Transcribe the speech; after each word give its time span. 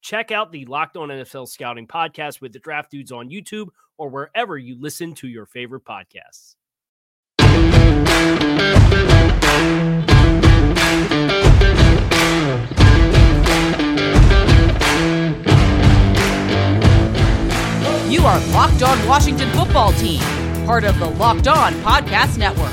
Check 0.00 0.30
out 0.30 0.50
the 0.50 0.64
Locked 0.64 0.96
On 0.96 1.08
NFL 1.08 1.48
Scouting 1.48 1.86
podcast 1.86 2.40
with 2.40 2.52
the 2.52 2.58
Draft 2.58 2.90
Dudes 2.90 3.12
on 3.12 3.28
YouTube 3.28 3.68
or 3.98 4.08
wherever 4.08 4.56
you 4.56 4.80
listen 4.80 5.14
to 5.14 5.28
your 5.28 5.46
favorite 5.46 5.84
podcasts. 5.84 6.54
You 18.08 18.26
are 18.26 18.40
Locked 18.52 18.82
On 18.82 19.06
Washington 19.06 19.50
Football 19.52 19.92
Team, 19.92 20.20
part 20.66 20.84
of 20.84 20.98
the 20.98 21.08
Locked 21.10 21.46
On 21.46 21.72
Podcast 21.74 22.38
Network. 22.38 22.72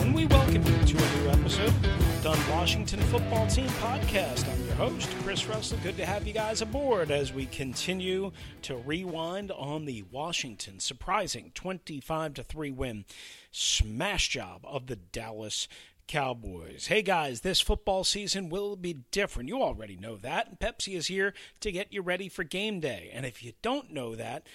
And 0.00 0.14
we 0.14 0.26
welcome 0.26 0.62
you 0.62 0.84
to 0.84 0.96
a 0.96 1.16
new 1.22 1.30
episode 1.30 1.68
of 1.68 1.82
the 1.82 1.88
Locked 1.88 2.26
On 2.26 2.50
Washington 2.50 3.00
Football 3.00 3.46
Team 3.46 3.68
podcast. 3.68 4.46
I'm 4.52 4.63
your 4.78 4.88
host, 4.88 5.10
Chris 5.22 5.46
Russell. 5.46 5.78
Good 5.82 5.96
to 5.98 6.06
have 6.06 6.26
you 6.26 6.32
guys 6.32 6.60
aboard 6.60 7.10
as 7.10 7.32
we 7.32 7.46
continue 7.46 8.32
to 8.62 8.76
rewind 8.76 9.52
on 9.52 9.84
the 9.84 10.04
Washington 10.10 10.80
surprising 10.80 11.52
25 11.54 12.34
to 12.34 12.42
3 12.42 12.70
win 12.70 13.04
smash 13.52 14.30
job 14.30 14.62
of 14.64 14.86
the 14.86 14.96
Dallas 14.96 15.68
Cowboys. 16.08 16.86
Hey 16.88 17.02
guys, 17.02 17.40
this 17.40 17.60
football 17.60 18.04
season 18.04 18.48
will 18.48 18.74
be 18.74 19.04
different. 19.10 19.48
You 19.48 19.62
already 19.62 19.96
know 19.96 20.16
that. 20.16 20.58
Pepsi 20.58 20.96
is 20.96 21.06
here 21.06 21.34
to 21.60 21.70
get 21.70 21.92
you 21.92 22.02
ready 22.02 22.28
for 22.28 22.42
game 22.42 22.80
day. 22.80 23.10
And 23.12 23.24
if 23.24 23.44
you 23.44 23.52
don't 23.62 23.92
know 23.92 24.16
that, 24.16 24.46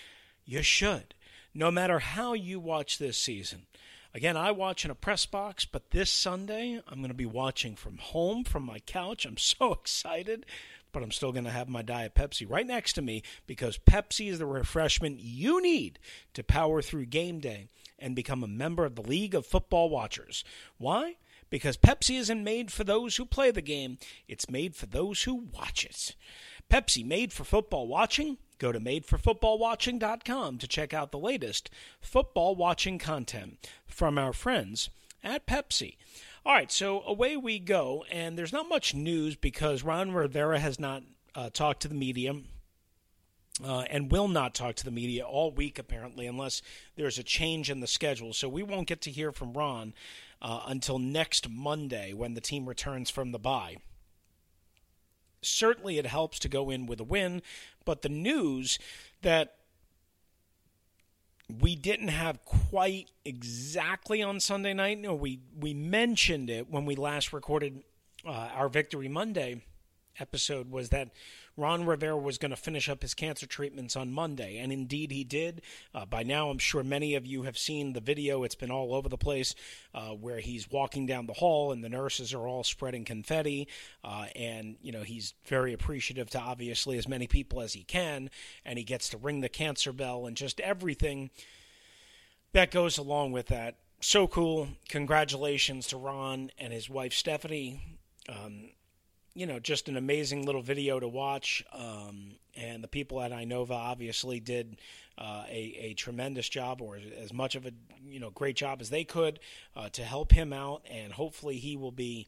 you 0.46 0.64
should. 0.64 1.14
No 1.54 1.72
matter 1.72 2.00
how 2.00 2.34
you 2.34 2.60
watch 2.60 2.98
this 2.98 3.18
season. 3.18 3.68
Again, 4.14 4.36
I 4.36 4.52
watch 4.52 4.86
in 4.86 4.92
a 4.92 4.96
press 4.96 5.28
box, 5.28 5.66
but 5.66 5.92
this 5.92 6.10
Sunday 6.10 6.82
I'm 6.88 7.00
going 7.00 7.10
to 7.10 7.14
be 7.14 7.28
watching 7.28 7.76
from 7.76 7.98
home 7.98 8.44
from 8.44 8.64
my 8.64 8.80
couch. 8.80 9.26
I'm 9.26 9.38
so 9.38 9.72
excited, 9.80 10.48
but 10.92 11.04
I'm 11.04 11.12
still 11.12 11.32
going 11.32 11.44
to 11.44 11.52
have 11.52 11.70
my 11.70 11.84
Diet 11.84 12.16
Pepsi 12.16 12.50
right 12.50 12.66
next 12.66 12.94
to 12.94 13.04
me 13.04 13.22
because 13.46 13.78
Pepsi 13.78 14.30
is 14.30 14.40
the 14.40 14.48
refreshment 14.48 15.20
you 15.20 15.62
need 15.62 16.00
to 16.34 16.44
power 16.44 16.82
through 16.82 17.06
game 17.06 17.40
day 17.40 17.68
and 18.00 18.16
become 18.16 18.44
a 18.44 18.48
member 18.48 18.84
of 18.84 18.96
the 18.96 19.04
League 19.04 19.36
of 19.36 19.46
Football 19.46 19.90
Watchers. 19.90 20.44
Why? 20.78 21.18
Because 21.52 21.78
Pepsi 21.78 22.18
isn't 22.18 22.44
made 22.44 22.72
for 22.72 22.84
those 22.84 23.18
who 23.18 23.26
play 23.26 23.52
the 23.52 23.62
game, 23.62 24.00
it's 24.28 24.50
made 24.50 24.76
for 24.76 24.88
those 24.88 25.24
who 25.24 25.36
watch 25.54 25.86
it. 25.86 26.16
Pepsi, 26.70 27.06
made 27.06 27.32
for 27.32 27.44
football 27.44 27.88
watching. 27.88 28.38
Go 28.60 28.72
to 28.74 28.80
madeforfootballwatching.com 28.80 30.58
to 30.58 30.68
check 30.68 30.94
out 30.94 31.12
the 31.12 31.18
latest 31.18 31.70
football 32.02 32.56
watching 32.56 33.00
content 33.00 33.68
from 33.88 34.18
our 34.18 34.34
friends 34.34 34.90
at 35.24 35.48
Pepsi. 35.48 35.96
All 36.46 36.54
right, 36.54 36.72
so 36.72 37.02
away 37.04 37.38
we 37.38 37.60
go, 37.60 38.06
and 38.12 38.38
there's 38.38 38.54
not 38.54 38.70
much 38.70 38.94
news 38.94 39.36
because 39.36 39.84
Ron 39.84 40.12
Rivera 40.12 40.60
has 40.60 40.80
not 40.80 41.04
uh, 41.36 41.50
talked 41.50 41.82
to 41.82 41.88
the 41.88 41.96
media. 41.96 42.36
Uh, 43.62 43.82
and 43.90 44.10
will 44.10 44.30
not 44.30 44.56
talk 44.56 44.76
to 44.76 44.86
the 44.86 44.92
media 44.92 45.22
all 45.26 45.52
week, 45.52 45.78
apparently, 45.78 46.26
unless 46.26 46.62
there's 46.96 47.20
a 47.20 47.24
change 47.24 47.70
in 47.70 47.82
the 47.82 47.88
schedule. 47.88 48.32
So 48.32 48.48
we 48.48 48.64
won't 48.64 48.88
get 48.88 49.02
to 49.02 49.12
hear 49.12 49.34
from 49.34 49.52
Ron 49.52 49.94
uh, 50.42 50.62
until 50.66 50.98
next 50.98 51.50
Monday 51.50 52.14
when 52.14 52.36
the 52.36 52.42
team 52.42 52.70
returns 52.70 53.10
from 53.10 53.34
the 53.34 53.40
bye. 53.40 53.76
Certainly, 55.42 55.98
it 55.98 56.06
helps 56.06 56.40
to 56.40 56.48
go 56.48 56.70
in 56.70 56.86
with 56.86 57.02
a 57.02 57.04
win, 57.04 57.42
but 57.90 58.04
the 58.04 58.10
news 58.10 58.78
that 59.24 59.56
we 61.60 61.76
didn't 61.76 62.10
have 62.10 62.46
quite 62.46 63.10
exactly 63.26 64.22
on 64.22 64.40
Sunday 64.40 64.76
night. 64.76 65.00
No, 65.00 65.16
we 65.16 65.40
we 65.60 65.74
mentioned 65.74 66.52
it 66.52 66.70
when 66.70 66.86
we 66.86 66.94
last 66.94 67.34
recorded 67.34 67.82
uh, 68.24 68.50
our 68.54 68.70
Victory 68.70 69.08
Monday 69.08 69.64
episode. 70.20 70.72
Was 70.72 70.90
that 70.90 71.10
Ron 71.60 71.86
Rivera 71.86 72.18
was 72.18 72.38
going 72.38 72.52
to 72.52 72.58
finish 72.58 72.88
up 72.88 73.02
his 73.02 73.14
cancer 73.14 73.46
treatments 73.46 73.96
on 73.96 74.12
Monday, 74.12 74.58
and 74.58 74.72
indeed 74.72 75.12
he 75.12 75.24
did. 75.24 75.62
Uh, 75.94 76.06
by 76.06 76.24
now, 76.24 76.50
I'm 76.50 76.58
sure 76.58 76.84
many 76.84 77.16
of 77.16 77.26
you 77.26 77.44
have 77.44 77.58
seen 77.58 77.94
the 77.94 78.00
video. 78.00 78.44
It's 78.44 78.56
been 78.56 78.72
all 78.72 78.96
over 78.96 79.10
the 79.10 79.18
place 79.18 79.54
uh, 79.94 80.10
where 80.10 80.40
he's 80.40 80.72
walking 80.72 81.06
down 81.06 81.28
the 81.28 81.34
hall 81.34 81.72
and 81.72 81.84
the 81.84 81.90
nurses 81.90 82.34
are 82.34 82.48
all 82.48 82.64
spreading 82.64 83.04
confetti, 83.04 83.68
uh, 84.04 84.28
and 84.36 84.78
you 84.82 84.92
know 84.92 85.04
he's 85.04 85.34
very 85.46 85.74
appreciative 85.74 86.30
to 86.32 86.40
obviously 86.40 86.98
as 86.98 87.08
many 87.08 87.28
people 87.28 87.62
as 87.62 87.74
he 87.74 87.84
can, 87.84 88.30
and 88.64 88.78
he 88.78 88.86
gets 88.86 89.10
to 89.10 89.18
ring 89.18 89.42
the 89.42 89.50
cancer 89.50 89.92
bell 89.92 90.26
and 90.26 90.38
just 90.38 90.60
everything 90.62 91.30
that 92.54 92.72
goes 92.72 92.98
along 92.98 93.32
with 93.32 93.48
that. 93.48 93.76
So 94.02 94.28
cool! 94.28 94.70
Congratulations 94.88 95.88
to 95.88 95.98
Ron 95.98 96.52
and 96.58 96.72
his 96.72 96.90
wife 96.90 97.14
Stephanie. 97.14 97.82
Um, 98.30 98.70
you 99.40 99.46
know, 99.46 99.58
just 99.58 99.88
an 99.88 99.96
amazing 99.96 100.46
little 100.46 100.62
video 100.62 101.00
to 101.00 101.08
watch. 101.08 101.64
Um, 101.72 102.32
and 102.58 102.84
the 102.84 102.90
people 102.90 103.22
at 103.22 103.32
Inova 103.32 103.72
obviously 103.72 104.42
did 104.42 104.76
uh, 105.18 105.46
a, 105.48 105.78
a 105.80 105.94
tremendous 105.94 106.50
job, 106.50 106.82
or 106.82 107.00
as 107.18 107.32
much 107.32 107.56
of 107.56 107.66
a 107.66 107.72
you 108.06 108.20
know 108.20 108.32
great 108.32 108.58
job 108.58 108.82
as 108.82 108.90
they 108.90 109.06
could, 109.06 109.40
uh, 109.78 109.88
to 109.90 110.04
help 110.04 110.34
him 110.34 110.52
out. 110.52 110.82
And 110.92 111.14
hopefully, 111.14 111.56
he 111.56 111.78
will 111.78 111.94
be. 111.94 112.28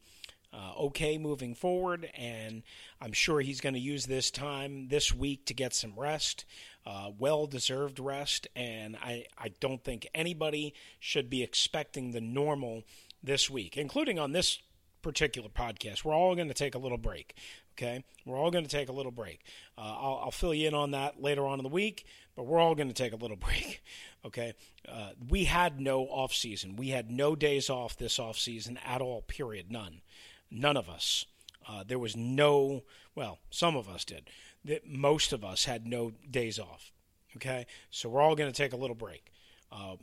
Uh, 0.54 0.74
okay 0.78 1.16
moving 1.16 1.54
forward, 1.54 2.10
and 2.14 2.62
I'm 3.00 3.14
sure 3.14 3.40
he's 3.40 3.62
going 3.62 3.72
to 3.72 3.80
use 3.80 4.04
this 4.04 4.30
time 4.30 4.88
this 4.88 5.10
week 5.10 5.46
to 5.46 5.54
get 5.54 5.72
some 5.72 5.94
rest, 5.96 6.44
uh, 6.84 7.10
well 7.18 7.46
deserved 7.46 7.98
rest. 7.98 8.48
And 8.54 8.94
I, 8.96 9.24
I 9.38 9.52
don't 9.60 9.82
think 9.82 10.06
anybody 10.12 10.74
should 11.00 11.30
be 11.30 11.42
expecting 11.42 12.10
the 12.10 12.20
normal 12.20 12.82
this 13.22 13.48
week, 13.48 13.78
including 13.78 14.18
on 14.18 14.32
this 14.32 14.58
particular 15.02 15.48
podcast. 15.48 16.04
We're 16.04 16.14
all 16.14 16.34
going 16.34 16.48
to 16.48 16.54
take 16.54 16.74
a 16.74 16.78
little 16.78 16.98
break. 16.98 17.36
Okay, 17.76 18.04
we're 18.26 18.36
all 18.36 18.50
going 18.50 18.64
to 18.64 18.70
take 18.70 18.88
a 18.88 18.92
little 18.92 19.12
break. 19.12 19.40
Uh, 19.78 19.80
I'll, 19.80 20.20
I'll, 20.24 20.30
fill 20.30 20.52
you 20.52 20.68
in 20.68 20.74
on 20.74 20.90
that 20.90 21.22
later 21.22 21.46
on 21.46 21.58
in 21.58 21.62
the 21.62 21.70
week, 21.70 22.04
but 22.36 22.44
we're 22.44 22.58
all 22.58 22.74
going 22.74 22.88
to 22.88 22.94
take 22.94 23.12
a 23.12 23.16
little 23.16 23.36
break. 23.48 23.82
Okay, 24.24 24.52
uh, 24.88 25.10
we 25.28 25.44
had 25.44 25.80
no 25.80 26.02
off 26.04 26.32
season. 26.34 26.76
We 26.76 26.88
had 26.88 27.10
no 27.10 27.34
days 27.34 27.70
off 27.70 27.96
this 27.96 28.18
off 28.18 28.38
season 28.38 28.78
at 28.84 29.00
all. 29.00 29.22
Period. 29.22 29.70
None. 29.70 30.02
None 30.50 30.76
of 30.76 30.88
us. 30.88 31.26
Uh, 31.68 31.84
there 31.86 31.98
was 31.98 32.16
no. 32.16 32.82
Well, 33.14 33.38
some 33.50 33.76
of 33.76 33.88
us 33.88 34.04
did. 34.04 34.28
That 34.64 34.86
most 34.86 35.32
of 35.32 35.44
us 35.44 35.64
had 35.64 35.86
no 35.86 36.12
days 36.30 36.58
off. 36.58 36.92
Okay, 37.36 37.66
so 37.90 38.08
we're 38.08 38.20
all 38.20 38.36
going 38.36 38.52
to 38.52 38.56
take 38.56 38.72
a 38.72 38.76
little 38.76 38.94
break. 38.94 39.32
Um, 39.72 39.98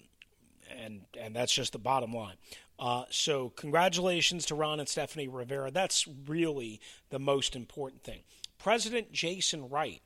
and 0.69 1.01
and 1.19 1.35
that's 1.35 1.53
just 1.53 1.73
the 1.73 1.79
bottom 1.79 2.13
line. 2.13 2.35
Uh, 2.79 3.03
so 3.09 3.49
congratulations 3.49 4.45
to 4.45 4.55
Ron 4.55 4.79
and 4.79 4.87
Stephanie 4.87 5.27
Rivera. 5.27 5.71
That's 5.71 6.07
really 6.27 6.79
the 7.09 7.19
most 7.19 7.55
important 7.55 8.03
thing. 8.03 8.21
President 8.57 9.11
Jason 9.11 9.69
Wright 9.69 10.01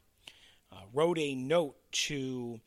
uh, 0.72 0.82
wrote 0.94 1.20
a 1.20 1.36
note 1.36 1.76
to 1.92 2.62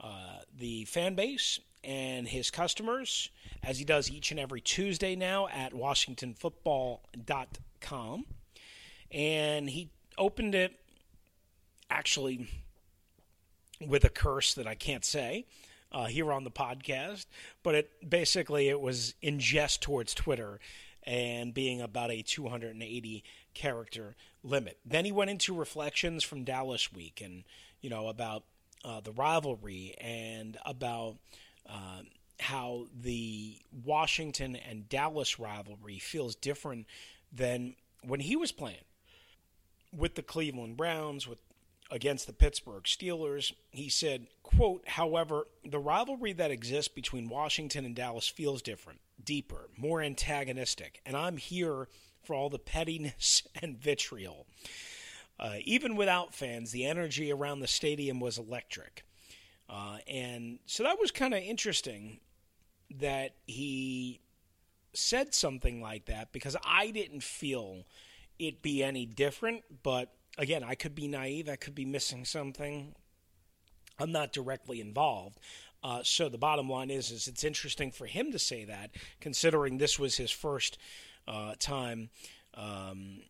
uh, 0.00 0.40
the 0.56 0.84
fan 0.84 1.14
base 1.14 1.58
and 1.84 2.28
his 2.28 2.50
customers, 2.50 3.30
as 3.62 3.78
he 3.78 3.84
does 3.84 4.10
each 4.10 4.30
and 4.30 4.38
every 4.38 4.60
Tuesday 4.60 5.16
now 5.16 5.48
at 5.48 5.72
WashingtonFootball.com. 5.72 8.26
And 9.10 9.68
he 9.68 9.90
opened 10.16 10.54
it 10.54 10.78
actually 11.90 12.46
with 13.84 14.04
a 14.04 14.08
curse 14.08 14.54
that 14.54 14.68
I 14.68 14.76
can't 14.76 15.04
say 15.04 15.46
uh, 15.92 16.06
here 16.06 16.32
on 16.32 16.44
the 16.44 16.50
podcast, 16.50 17.26
but 17.62 17.74
it 17.74 18.08
basically 18.08 18.68
it 18.68 18.80
was 18.80 19.14
in 19.22 19.38
jest 19.38 19.82
towards 19.82 20.14
Twitter 20.14 20.58
and 21.04 21.52
being 21.52 21.80
about 21.80 22.10
a 22.10 22.22
280 22.22 23.24
character 23.54 24.14
limit. 24.42 24.78
Then 24.84 25.04
he 25.04 25.12
went 25.12 25.30
into 25.30 25.54
reflections 25.54 26.24
from 26.24 26.44
Dallas 26.44 26.92
Week 26.92 27.20
and 27.22 27.44
you 27.80 27.90
know 27.90 28.08
about 28.08 28.44
uh, 28.84 29.00
the 29.00 29.12
rivalry 29.12 29.94
and 30.00 30.56
about 30.64 31.16
uh, 31.68 32.02
how 32.40 32.86
the 33.00 33.58
Washington 33.84 34.56
and 34.56 34.88
Dallas 34.88 35.38
rivalry 35.38 35.98
feels 35.98 36.34
different 36.34 36.86
than 37.32 37.74
when 38.02 38.20
he 38.20 38.36
was 38.36 38.52
playing 38.52 38.84
with 39.96 40.14
the 40.14 40.22
Cleveland 40.22 40.76
Browns, 40.76 41.28
with 41.28 41.38
against 41.92 42.26
the 42.26 42.32
Pittsburgh 42.32 42.84
Steelers. 42.84 43.52
He 43.70 43.88
said, 43.90 44.26
quote, 44.42 44.82
however, 44.88 45.46
the 45.64 45.78
rivalry 45.78 46.32
that 46.32 46.50
exists 46.50 46.88
between 46.88 47.28
Washington 47.28 47.84
and 47.84 47.94
Dallas 47.94 48.26
feels 48.26 48.62
different, 48.62 49.00
deeper, 49.22 49.68
more 49.76 50.00
antagonistic, 50.00 51.00
and 51.06 51.16
I'm 51.16 51.36
here 51.36 51.86
for 52.24 52.34
all 52.34 52.48
the 52.48 52.58
pettiness 52.58 53.42
and 53.62 53.78
vitriol. 53.78 54.46
Uh, 55.38 55.56
even 55.64 55.96
without 55.96 56.34
fans, 56.34 56.70
the 56.72 56.86
energy 56.86 57.32
around 57.32 57.60
the 57.60 57.68
stadium 57.68 58.20
was 58.20 58.38
electric. 58.38 59.04
Uh, 59.68 59.98
and 60.06 60.58
so 60.66 60.82
that 60.82 60.98
was 60.98 61.10
kind 61.10 61.34
of 61.34 61.40
interesting 61.40 62.20
that 62.98 63.34
he 63.46 64.20
said 64.94 65.34
something 65.34 65.80
like 65.80 66.06
that 66.06 66.32
because 66.32 66.56
I 66.64 66.90
didn't 66.90 67.22
feel 67.22 67.84
it 68.38 68.62
be 68.62 68.82
any 68.82 69.06
different, 69.06 69.64
but 69.82 70.12
again, 70.38 70.64
I 70.64 70.74
could 70.74 70.94
be 70.94 71.08
naive. 71.08 71.48
I 71.48 71.56
could 71.56 71.74
be 71.74 71.84
missing 71.84 72.24
something. 72.24 72.94
I'm 73.98 74.12
not 74.12 74.32
directly 74.32 74.80
involved. 74.80 75.38
Uh, 75.84 76.00
so 76.02 76.28
the 76.28 76.38
bottom 76.38 76.68
line 76.68 76.90
is, 76.90 77.10
is 77.10 77.26
it's 77.26 77.44
interesting 77.44 77.90
for 77.90 78.06
him 78.06 78.32
to 78.32 78.38
say 78.38 78.64
that, 78.64 78.90
considering 79.20 79.78
this 79.78 79.98
was 79.98 80.16
his 80.16 80.30
first 80.30 80.78
uh, 81.26 81.54
time, 81.58 82.08
um, 82.54 83.22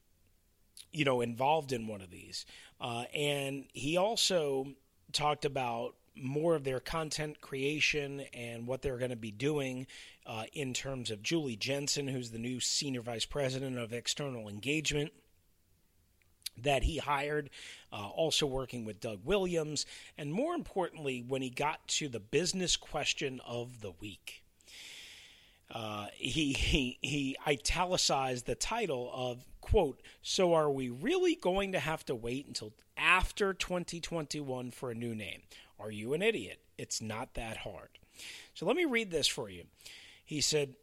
you 0.92 1.04
know, 1.04 1.22
involved 1.22 1.72
in 1.72 1.86
one 1.86 2.02
of 2.02 2.10
these. 2.10 2.44
Uh, 2.80 3.04
and 3.14 3.64
he 3.72 3.96
also 3.96 4.66
talked 5.12 5.44
about 5.44 5.94
more 6.14 6.54
of 6.54 6.64
their 6.64 6.80
content 6.80 7.40
creation 7.40 8.20
and 8.34 8.66
what 8.66 8.82
they're 8.82 8.98
going 8.98 9.10
to 9.10 9.16
be 9.16 9.30
doing 9.30 9.86
uh, 10.26 10.44
in 10.52 10.74
terms 10.74 11.10
of 11.10 11.22
Julie 11.22 11.56
Jensen, 11.56 12.06
who's 12.06 12.30
the 12.30 12.38
new 12.38 12.60
senior 12.60 13.00
vice 13.00 13.24
president 13.24 13.78
of 13.78 13.94
external 13.94 14.46
engagement 14.46 15.12
that 16.56 16.82
he 16.82 16.98
hired, 16.98 17.50
uh, 17.92 18.08
also 18.08 18.46
working 18.46 18.84
with 18.84 19.00
Doug 19.00 19.20
Williams, 19.24 19.86
and 20.18 20.32
more 20.32 20.54
importantly, 20.54 21.24
when 21.26 21.42
he 21.42 21.50
got 21.50 21.86
to 21.88 22.08
the 22.08 22.20
business 22.20 22.76
question 22.76 23.40
of 23.46 23.80
the 23.80 23.92
week. 24.00 24.42
Uh, 25.70 26.08
he, 26.14 26.52
he 26.52 26.98
he 27.00 27.36
italicized 27.48 28.44
the 28.44 28.54
title 28.54 29.10
of 29.14 29.42
quote 29.62 30.02
so 30.20 30.52
are 30.52 30.70
we 30.70 30.90
really 30.90 31.34
going 31.34 31.72
to 31.72 31.78
have 31.78 32.04
to 32.04 32.14
wait 32.14 32.46
until 32.46 32.74
after 32.96 33.54
2021 33.54 34.70
for 34.70 34.90
a 34.90 34.94
new 34.94 35.14
name? 35.14 35.40
Are 35.80 35.90
you 35.90 36.12
an 36.12 36.20
idiot? 36.20 36.60
It's 36.76 37.00
not 37.00 37.34
that 37.34 37.58
hard. 37.58 37.88
So 38.54 38.66
let 38.66 38.76
me 38.76 38.84
read 38.84 39.10
this 39.10 39.26
for 39.26 39.48
you. 39.48 39.64
He 40.24 40.40
said 40.40 40.74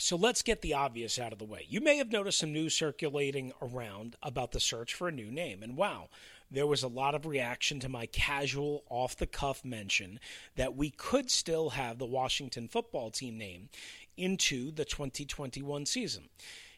so 0.00 0.16
let's 0.16 0.42
get 0.42 0.62
the 0.62 0.74
obvious 0.74 1.18
out 1.18 1.32
of 1.32 1.38
the 1.38 1.44
way. 1.44 1.66
You 1.68 1.80
may 1.80 1.98
have 1.98 2.10
noticed 2.10 2.38
some 2.38 2.52
news 2.52 2.74
circulating 2.74 3.52
around 3.60 4.16
about 4.22 4.52
the 4.52 4.60
search 4.60 4.94
for 4.94 5.08
a 5.08 5.12
new 5.12 5.30
name. 5.30 5.62
And 5.62 5.76
wow, 5.76 6.08
there 6.50 6.66
was 6.66 6.82
a 6.82 6.88
lot 6.88 7.14
of 7.14 7.26
reaction 7.26 7.80
to 7.80 7.88
my 7.88 8.06
casual, 8.06 8.82
off 8.88 9.16
the 9.16 9.26
cuff 9.26 9.64
mention 9.64 10.18
that 10.56 10.76
we 10.76 10.90
could 10.90 11.30
still 11.30 11.70
have 11.70 11.98
the 11.98 12.06
Washington 12.06 12.66
football 12.66 13.10
team 13.10 13.38
name 13.38 13.68
into 14.16 14.70
the 14.70 14.84
2021 14.84 15.86
season. 15.86 16.28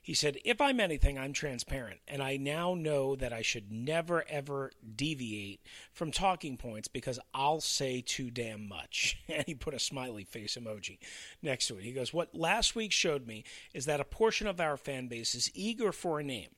He 0.05 0.15
said, 0.15 0.39
If 0.45 0.61
I'm 0.61 0.81
anything, 0.81 1.17
I'm 1.17 1.33
transparent, 1.33 2.01
and 2.09 2.21
I 2.21 2.37
now 2.37 2.75
know 2.75 3.15
that 3.15 3.33
I 3.33 3.43
should 3.43 3.71
never 3.71 4.25
ever 4.29 4.73
deviate 4.97 5.61
from 5.93 6.11
talking 6.11 6.57
points 6.57 6.89
because 6.89 7.21
I'll 7.33 7.61
say 7.61 8.03
too 8.05 8.29
damn 8.31 8.69
much. 8.69 9.23
And 9.29 9.47
he 9.47 9.55
put 9.55 9.75
a 9.75 9.79
smiley 9.79 10.25
face 10.25 10.59
emoji 10.61 10.99
next 11.41 11.69
to 11.69 11.79
it. 11.79 11.85
He 11.85 11.93
goes, 11.93 12.13
What 12.13 12.35
last 12.35 12.75
week 12.75 12.91
showed 12.91 13.27
me 13.29 13.45
is 13.73 13.87
that 13.87 14.01
a 14.01 14.05
portion 14.05 14.49
of 14.49 14.61
our 14.61 14.77
fan 14.77 15.07
base 15.07 15.37
is 15.37 15.51
eager 15.55 15.93
for 15.93 16.19
a 16.19 16.25
name. 16.25 16.51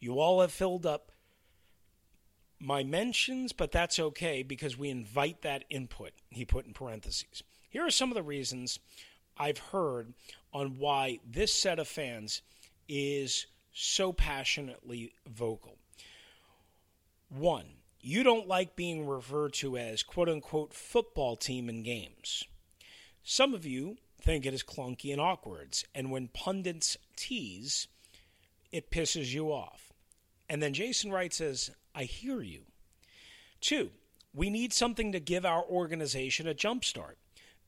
You 0.00 0.18
all 0.18 0.40
have 0.40 0.52
filled 0.52 0.84
up 0.84 1.12
my 2.58 2.82
mentions, 2.82 3.52
but 3.52 3.70
that's 3.70 4.00
okay 4.00 4.42
because 4.42 4.76
we 4.76 4.90
invite 4.90 5.42
that 5.42 5.64
input, 5.70 6.12
he 6.30 6.44
put 6.44 6.66
in 6.66 6.72
parentheses. 6.72 7.44
Here 7.70 7.86
are 7.86 7.90
some 7.90 8.10
of 8.10 8.16
the 8.16 8.22
reasons 8.22 8.80
I've 9.36 9.58
heard 9.58 10.12
on 10.52 10.78
why 10.78 11.20
this 11.24 11.52
set 11.52 11.78
of 11.78 11.88
fans 11.88 12.42
is 12.88 13.46
so 13.72 14.12
passionately 14.12 15.12
vocal. 15.26 15.78
One, 17.28 17.66
you 18.00 18.22
don't 18.22 18.46
like 18.46 18.76
being 18.76 19.06
referred 19.06 19.54
to 19.54 19.76
as 19.76 20.02
quote 20.02 20.28
unquote 20.28 20.74
football 20.74 21.36
team 21.36 21.68
in 21.68 21.82
games. 21.82 22.44
Some 23.22 23.54
of 23.54 23.64
you 23.64 23.96
think 24.20 24.46
it 24.46 24.54
is 24.54 24.62
clunky 24.62 25.10
and 25.12 25.20
awkward, 25.20 25.76
and 25.94 26.10
when 26.10 26.28
pundits 26.28 26.96
tease, 27.16 27.88
it 28.70 28.90
pisses 28.90 29.32
you 29.32 29.48
off. 29.52 29.92
And 30.48 30.62
then 30.62 30.74
Jason 30.74 31.10
Wright 31.10 31.32
says, 31.32 31.70
I 31.94 32.04
hear 32.04 32.42
you. 32.42 32.62
Two, 33.60 33.90
we 34.34 34.50
need 34.50 34.72
something 34.72 35.12
to 35.12 35.20
give 35.20 35.46
our 35.46 35.62
organization 35.64 36.46
a 36.46 36.54
jump 36.54 36.84
start. 36.84 37.18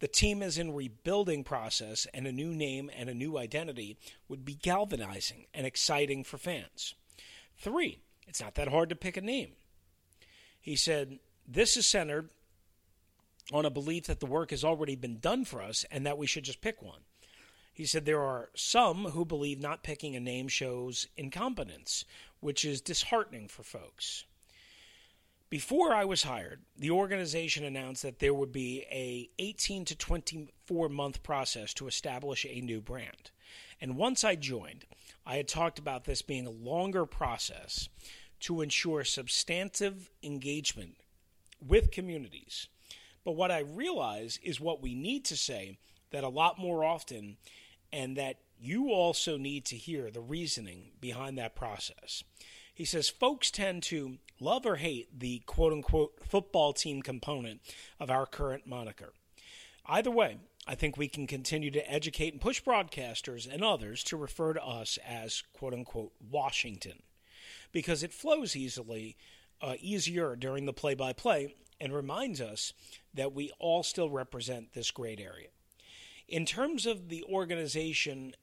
The 0.01 0.09
team 0.09 0.43
is 0.43 0.59
in 0.59 0.75
rebuilding 0.75 1.43
process, 1.43 2.07
and 2.13 2.27
a 2.27 2.33
new 2.33 2.55
name 2.55 2.91
and 2.95 3.09
a 3.09 3.15
new 3.15 3.39
identity 3.39 3.97
would 4.29 4.45
be 4.45 4.55
galvanizing 4.55 5.47
and 5.55 5.67
exciting 5.67 6.23
for 6.23 6.37
fans. 6.37 6.95
Three, 7.57 8.01
it's 8.29 8.41
not 8.41 8.55
that 8.57 8.69
hard 8.69 8.91
to 8.91 8.97
pick 8.97 9.17
a 9.17 9.23
name. 9.23 9.53
He 10.61 10.77
said, 10.77 11.19
This 11.49 11.77
is 11.77 11.87
centered 11.87 12.31
on 13.53 13.65
a 13.65 13.71
belief 13.71 14.05
that 14.05 14.21
the 14.21 14.27
work 14.27 14.51
has 14.51 14.65
already 14.65 14.97
been 14.97 15.19
done 15.19 15.45
for 15.45 15.63
us 15.63 15.85
and 15.91 16.05
that 16.05 16.19
we 16.19 16.27
should 16.27 16.45
just 16.45 16.61
pick 16.61 16.83
one. 16.83 17.01
He 17.73 17.85
said 17.85 18.05
there 18.05 18.23
are 18.23 18.51
some 18.55 19.05
who 19.11 19.25
believe 19.25 19.61
not 19.61 19.83
picking 19.83 20.17
a 20.17 20.21
name 20.21 20.49
shows 20.49 21.07
incompetence, 21.17 22.05
which 22.41 22.65
is 22.65 22.81
disheartening 22.81 23.49
for 23.49 23.63
folks. 23.63 24.25
Before 25.49 25.95
I 25.95 26.05
was 26.05 26.25
hired, 26.25 26.63
the 26.77 26.91
organization 26.91 27.65
announced 27.65 28.03
that 28.03 28.19
there 28.19 28.35
would 28.35 28.51
be 28.51 28.85
a 28.91 29.31
18 29.39 29.85
to 29.85 29.97
24 29.97 30.89
month 30.89 31.23
process 31.23 31.73
to 31.75 31.87
establish 31.87 32.45
a 32.45 32.61
new 32.61 32.81
brand. 32.81 33.31
And 33.81 33.97
once 33.97 34.25
I 34.25 34.35
joined, 34.35 34.87
I 35.25 35.37
had 35.37 35.47
talked 35.47 35.79
about 35.79 36.05
this 36.05 36.21
being 36.21 36.49
a 36.49 36.51
longer 36.51 37.07
process 37.07 37.89
to 38.41 38.61
ensure 38.61 39.05
substantive 39.05 40.11
engagement 40.21 40.97
with 41.65 41.93
communities. 41.93 42.67
But 43.25 43.37
what 43.37 43.53
I 43.53 43.61
realize 43.61 44.41
is 44.43 44.61
what 44.61 44.83
we 44.83 44.97
need 44.97 45.25
to 45.27 45.37
say 45.37 45.79
that 46.11 46.25
a 46.25 46.29
lot 46.29 46.59
more 46.59 46.85
often, 46.85 47.37
and 47.93 48.17
that 48.17 48.39
you 48.59 48.91
also 48.91 49.37
need 49.37 49.65
to 49.67 49.77
hear 49.77 50.11
the 50.11 50.21
reasoning 50.21 50.91
behind 51.01 51.39
that 51.39 51.55
process. 51.55 52.25
He 52.77 52.85
says 52.85 53.09
folks 53.09 53.51
tend 53.51 53.83
to 53.85 54.19
love 54.39 54.67
or 54.67 54.77
hate 54.77 55.19
the 55.19 55.39
quote 55.47 55.73
unquote 55.73 56.21
football 56.29 56.75
team 56.75 57.01
component 57.01 57.63
of 57.99 58.11
our 58.11 58.27
current 58.27 58.67
moniker. 58.67 59.15
Either 59.87 60.11
way, 60.11 60.37
I 60.67 60.75
think 60.75 60.99
we 60.99 61.09
can 61.09 61.27
continue 61.27 61.71
to 61.71 61.91
educate 61.91 62.35
and 62.35 62.41
push 62.41 62.63
broadcasters 62.63 63.51
and 63.51 63.65
others 63.65 64.05
to 64.05 64.19
refer 64.19 64.53
to 64.53 64.63
us 64.63 64.99
as 65.09 65.43
quote 65.55 65.73
unquote 65.73 66.13
Washington 66.31 67.03
because 67.73 68.03
it 68.03 68.13
flows 68.13 68.55
easily, 68.55 69.17
uh, 69.63 69.77
easier 69.81 70.37
during 70.37 70.67
the 70.67 70.75
play 70.75 70.93
by 70.93 71.15
play 71.15 71.55
and 71.81 71.95
reminds 71.95 72.43
us 72.43 72.75
that 73.15 73.33
we 73.33 73.51
all 73.59 73.83
still 73.83 74.11
represent 74.11 74.75
this 74.75 74.91
great 74.91 75.19
area. 75.19 75.49
In 76.29 76.45
terms 76.45 76.85
of 76.85 77.09
the 77.09 77.25
organization 77.25 78.35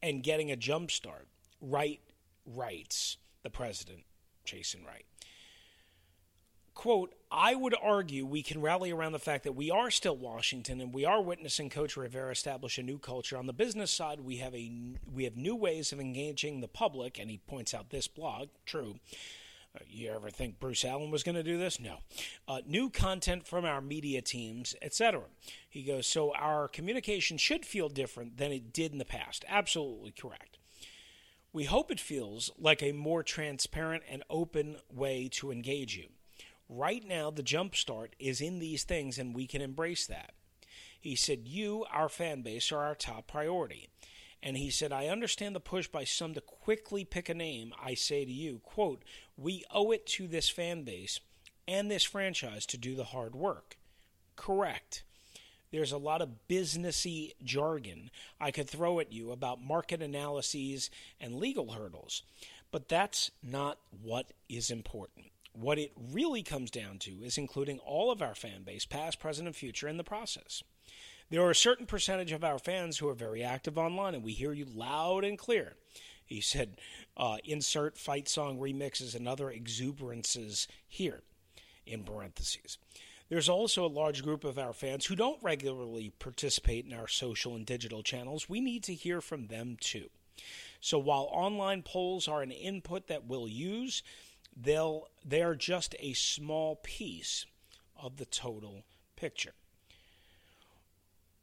and 0.00 0.22
getting 0.22 0.52
a 0.52 0.56
jump 0.56 0.92
start, 0.92 1.26
Wright 1.60 1.98
writes 2.46 3.16
the 3.42 3.50
president, 3.50 4.04
Jason 4.44 4.84
Wright. 4.84 5.04
Quote, 6.74 7.14
I 7.30 7.54
would 7.54 7.74
argue 7.82 8.24
we 8.24 8.42
can 8.42 8.62
rally 8.62 8.90
around 8.90 9.12
the 9.12 9.18
fact 9.18 9.44
that 9.44 9.52
we 9.52 9.70
are 9.70 9.90
still 9.90 10.16
Washington 10.16 10.80
and 10.80 10.94
we 10.94 11.04
are 11.04 11.20
witnessing 11.20 11.68
Coach 11.68 11.96
Rivera 11.96 12.32
establish 12.32 12.78
a 12.78 12.82
new 12.82 12.98
culture. 12.98 13.36
On 13.36 13.46
the 13.46 13.52
business 13.52 13.90
side, 13.90 14.20
we 14.20 14.36
have 14.38 14.54
a 14.54 14.72
we 15.12 15.24
have 15.24 15.36
new 15.36 15.54
ways 15.54 15.92
of 15.92 16.00
engaging 16.00 16.60
the 16.60 16.68
public, 16.68 17.18
and 17.18 17.30
he 17.30 17.38
points 17.38 17.74
out 17.74 17.90
this 17.90 18.08
blog, 18.08 18.48
true. 18.64 18.96
Uh, 19.74 19.80
you 19.88 20.10
ever 20.10 20.30
think 20.30 20.60
Bruce 20.60 20.84
Allen 20.84 21.10
was 21.10 21.22
going 21.22 21.34
to 21.34 21.42
do 21.42 21.58
this? 21.58 21.80
No. 21.80 21.98
Uh, 22.46 22.60
new 22.66 22.90
content 22.90 23.46
from 23.46 23.64
our 23.64 23.80
media 23.80 24.20
teams, 24.20 24.74
etc. 24.82 25.22
He 25.68 25.82
goes, 25.82 26.06
so 26.06 26.34
our 26.34 26.68
communication 26.68 27.38
should 27.38 27.64
feel 27.64 27.88
different 27.88 28.36
than 28.36 28.52
it 28.52 28.72
did 28.72 28.92
in 28.92 28.98
the 28.98 29.04
past. 29.04 29.44
Absolutely 29.48 30.10
correct. 30.10 30.58
We 31.52 31.64
hope 31.64 31.90
it 31.90 32.00
feels 32.00 32.50
like 32.58 32.82
a 32.82 32.92
more 32.92 33.22
transparent 33.22 34.04
and 34.08 34.22
open 34.30 34.76
way 34.90 35.28
to 35.32 35.50
engage 35.50 35.96
you. 35.96 36.08
Right 36.68 37.06
now, 37.06 37.30
the 37.30 37.42
jumpstart 37.42 38.12
is 38.18 38.40
in 38.40 38.58
these 38.58 38.84
things, 38.84 39.18
and 39.18 39.34
we 39.34 39.46
can 39.46 39.60
embrace 39.60 40.06
that. 40.06 40.32
He 40.98 41.14
said, 41.14 41.46
You, 41.46 41.84
our 41.92 42.08
fan 42.08 42.40
base, 42.40 42.72
are 42.72 42.82
our 42.82 42.94
top 42.94 43.26
priority. 43.26 43.90
And 44.42 44.56
he 44.56 44.70
said, 44.70 44.92
I 44.92 45.08
understand 45.08 45.54
the 45.54 45.60
push 45.60 45.86
by 45.86 46.04
some 46.04 46.34
to 46.34 46.40
quickly 46.40 47.04
pick 47.04 47.28
a 47.28 47.34
name. 47.34 47.72
I 47.80 47.94
say 47.94 48.24
to 48.24 48.32
you, 48.32 48.60
quote, 48.64 49.04
we 49.36 49.64
owe 49.70 49.92
it 49.92 50.06
to 50.06 50.26
this 50.26 50.48
fan 50.48 50.82
base 50.82 51.20
and 51.68 51.90
this 51.90 52.02
franchise 52.02 52.66
to 52.66 52.76
do 52.76 52.96
the 52.96 53.04
hard 53.04 53.36
work. 53.36 53.76
Correct. 54.34 55.04
There's 55.72 55.92
a 55.92 55.98
lot 55.98 56.20
of 56.20 56.28
businessy 56.48 57.32
jargon 57.42 58.10
I 58.38 58.50
could 58.50 58.68
throw 58.68 59.00
at 59.00 59.12
you 59.12 59.32
about 59.32 59.62
market 59.62 60.02
analyses 60.02 60.90
and 61.18 61.36
legal 61.36 61.72
hurdles, 61.72 62.22
but 62.70 62.88
that's 62.88 63.30
not 63.42 63.78
what 64.02 64.32
is 64.48 64.70
important. 64.70 65.26
What 65.54 65.78
it 65.78 65.92
really 66.12 66.42
comes 66.42 66.70
down 66.70 66.98
to 67.00 67.24
is 67.24 67.38
including 67.38 67.78
all 67.78 68.10
of 68.10 68.22
our 68.22 68.34
fan 68.34 68.62
base, 68.62 68.84
past, 68.84 69.18
present, 69.18 69.46
and 69.46 69.56
future, 69.56 69.88
in 69.88 69.96
the 69.96 70.04
process. 70.04 70.62
There 71.30 71.42
are 71.42 71.50
a 71.50 71.54
certain 71.54 71.86
percentage 71.86 72.32
of 72.32 72.44
our 72.44 72.58
fans 72.58 72.98
who 72.98 73.08
are 73.08 73.14
very 73.14 73.42
active 73.42 73.78
online, 73.78 74.14
and 74.14 74.22
we 74.22 74.32
hear 74.32 74.52
you 74.52 74.66
loud 74.66 75.24
and 75.24 75.38
clear. 75.38 75.74
He 76.24 76.40
said, 76.40 76.76
uh, 77.16 77.38
insert 77.44 77.98
fight 77.98 78.28
song 78.28 78.58
remixes 78.58 79.14
and 79.14 79.26
other 79.26 79.50
exuberances 79.50 80.68
here, 80.86 81.22
in 81.86 82.04
parentheses. 82.04 82.78
There's 83.32 83.48
also 83.48 83.86
a 83.86 83.88
large 83.88 84.22
group 84.22 84.44
of 84.44 84.58
our 84.58 84.74
fans 84.74 85.06
who 85.06 85.16
don't 85.16 85.42
regularly 85.42 86.12
participate 86.18 86.84
in 86.84 86.92
our 86.92 87.08
social 87.08 87.56
and 87.56 87.64
digital 87.64 88.02
channels. 88.02 88.46
We 88.46 88.60
need 88.60 88.82
to 88.82 88.94
hear 88.94 89.22
from 89.22 89.46
them 89.46 89.78
too. 89.80 90.10
So 90.82 90.98
while 90.98 91.30
online 91.32 91.80
polls 91.80 92.28
are 92.28 92.42
an 92.42 92.50
input 92.50 93.06
that 93.06 93.24
we'll 93.24 93.48
use, 93.48 94.02
they'll 94.54 95.08
they 95.24 95.40
are 95.40 95.54
just 95.54 95.96
a 95.98 96.12
small 96.12 96.76
piece 96.82 97.46
of 97.96 98.18
the 98.18 98.26
total 98.26 98.84
picture. 99.16 99.54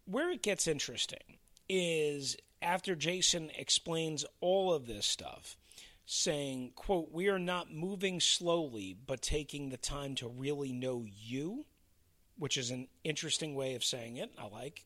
Where 0.05 0.29
it 0.29 0.43
gets 0.43 0.67
interesting 0.67 1.39
is 1.67 2.37
after 2.61 2.95
Jason 2.95 3.49
explains 3.57 4.25
all 4.41 4.71
of 4.71 4.85
this 4.85 5.07
stuff, 5.07 5.57
saying, 6.05 6.73
quote, 6.75 7.11
we 7.11 7.29
are 7.29 7.39
not 7.39 7.73
moving 7.73 8.19
slowly, 8.19 8.95
but 9.07 9.23
taking 9.23 9.69
the 9.69 9.77
time 9.77 10.13
to 10.13 10.27
really 10.27 10.71
know 10.71 11.03
you 11.07 11.65
which 12.39 12.57
is 12.57 12.71
an 12.71 12.87
interesting 13.03 13.53
way 13.53 13.75
of 13.75 13.83
saying 13.83 14.17
it. 14.17 14.31
I 14.39 14.47
like. 14.47 14.85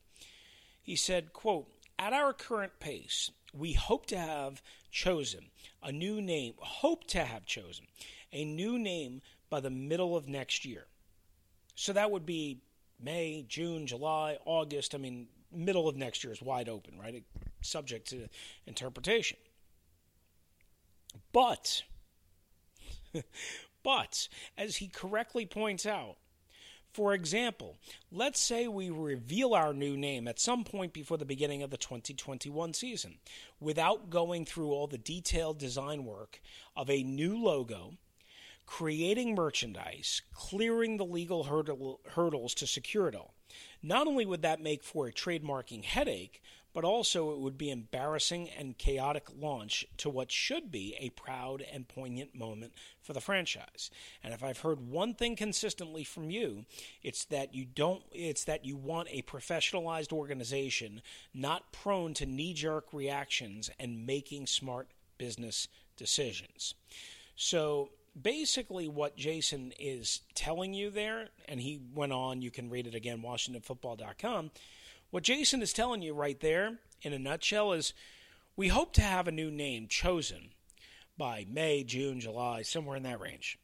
He 0.82 0.96
said, 0.96 1.32
quote, 1.32 1.68
at 1.98 2.12
our 2.12 2.32
current 2.32 2.78
pace, 2.80 3.30
we 3.54 3.72
hope 3.72 4.06
to 4.06 4.18
have 4.18 4.60
chosen 4.90 5.46
a 5.82 5.92
new 5.92 6.20
name, 6.20 6.54
hope 6.58 7.06
to 7.08 7.24
have 7.24 7.46
chosen 7.46 7.86
a 8.32 8.44
new 8.44 8.78
name 8.78 9.22
by 9.48 9.60
the 9.60 9.70
middle 9.70 10.16
of 10.16 10.28
next 10.28 10.64
year. 10.64 10.86
So 11.76 11.92
that 11.92 12.10
would 12.10 12.26
be 12.26 12.60
May, 13.00 13.44
June, 13.48 13.86
July, 13.86 14.38
August. 14.44 14.94
I 14.94 14.98
mean, 14.98 15.28
middle 15.52 15.88
of 15.88 15.96
next 15.96 16.24
year 16.24 16.32
is 16.32 16.42
wide 16.42 16.68
open, 16.68 16.98
right? 16.98 17.22
Subject 17.60 18.08
to 18.10 18.28
interpretation. 18.66 19.38
But, 21.32 21.84
but, 23.82 24.28
as 24.58 24.76
he 24.76 24.88
correctly 24.88 25.46
points 25.46 25.86
out, 25.86 26.16
for 26.94 27.12
example, 27.12 27.76
let's 28.12 28.38
say 28.38 28.68
we 28.68 28.88
reveal 28.88 29.52
our 29.52 29.74
new 29.74 29.96
name 29.96 30.28
at 30.28 30.38
some 30.38 30.62
point 30.62 30.92
before 30.92 31.18
the 31.18 31.24
beginning 31.24 31.60
of 31.60 31.70
the 31.70 31.76
2021 31.76 32.72
season 32.72 33.16
without 33.58 34.10
going 34.10 34.44
through 34.44 34.70
all 34.70 34.86
the 34.86 34.96
detailed 34.96 35.58
design 35.58 36.04
work 36.04 36.40
of 36.76 36.88
a 36.88 37.02
new 37.02 37.36
logo, 37.36 37.94
creating 38.64 39.34
merchandise, 39.34 40.22
clearing 40.32 40.96
the 40.96 41.04
legal 41.04 41.44
hurdle, 41.44 41.98
hurdles 42.12 42.54
to 42.54 42.66
secure 42.66 43.08
it 43.08 43.16
all. 43.16 43.34
Not 43.82 44.06
only 44.06 44.24
would 44.24 44.42
that 44.42 44.62
make 44.62 44.84
for 44.84 45.08
a 45.08 45.12
trademarking 45.12 45.84
headache, 45.84 46.40
but 46.74 46.84
also 46.84 47.30
it 47.32 47.38
would 47.38 47.56
be 47.56 47.70
embarrassing 47.70 48.50
and 48.50 48.76
chaotic 48.76 49.28
launch 49.40 49.86
to 49.96 50.10
what 50.10 50.30
should 50.30 50.70
be 50.70 50.96
a 50.98 51.08
proud 51.10 51.64
and 51.72 51.88
poignant 51.88 52.34
moment 52.34 52.72
for 53.00 53.12
the 53.12 53.20
franchise. 53.20 53.90
And 54.22 54.34
if 54.34 54.42
I've 54.42 54.58
heard 54.58 54.80
one 54.80 55.14
thing 55.14 55.36
consistently 55.36 56.04
from 56.04 56.30
you, 56.30 56.66
it's 57.02 57.24
that 57.26 57.54
you 57.54 57.64
don't 57.64 58.02
it's 58.12 58.44
that 58.44 58.64
you 58.64 58.76
want 58.76 59.08
a 59.10 59.22
professionalized 59.22 60.12
organization 60.12 61.00
not 61.32 61.72
prone 61.72 62.12
to 62.14 62.26
knee-jerk 62.26 62.92
reactions 62.92 63.70
and 63.78 64.04
making 64.04 64.46
smart 64.46 64.88
business 65.16 65.68
decisions. 65.96 66.74
So 67.36 67.90
basically 68.20 68.88
what 68.88 69.16
Jason 69.16 69.72
is 69.78 70.22
telling 70.34 70.74
you 70.74 70.90
there 70.90 71.28
and 71.46 71.60
he 71.60 71.80
went 71.94 72.12
on 72.12 72.42
you 72.42 72.50
can 72.50 72.68
read 72.68 72.86
it 72.86 72.94
again 72.94 73.22
washingtonfootball.com 73.22 74.50
what 75.14 75.22
Jason 75.22 75.62
is 75.62 75.72
telling 75.72 76.02
you 76.02 76.12
right 76.12 76.40
there, 76.40 76.80
in 77.02 77.12
a 77.12 77.20
nutshell, 77.20 77.72
is 77.72 77.92
we 78.56 78.66
hope 78.66 78.92
to 78.94 79.00
have 79.00 79.28
a 79.28 79.30
new 79.30 79.48
name 79.48 79.86
chosen 79.86 80.48
by 81.16 81.46
May, 81.48 81.84
June, 81.84 82.18
July, 82.18 82.62
somewhere 82.62 82.96
in 82.96 83.04
that 83.04 83.20
range. 83.20 83.56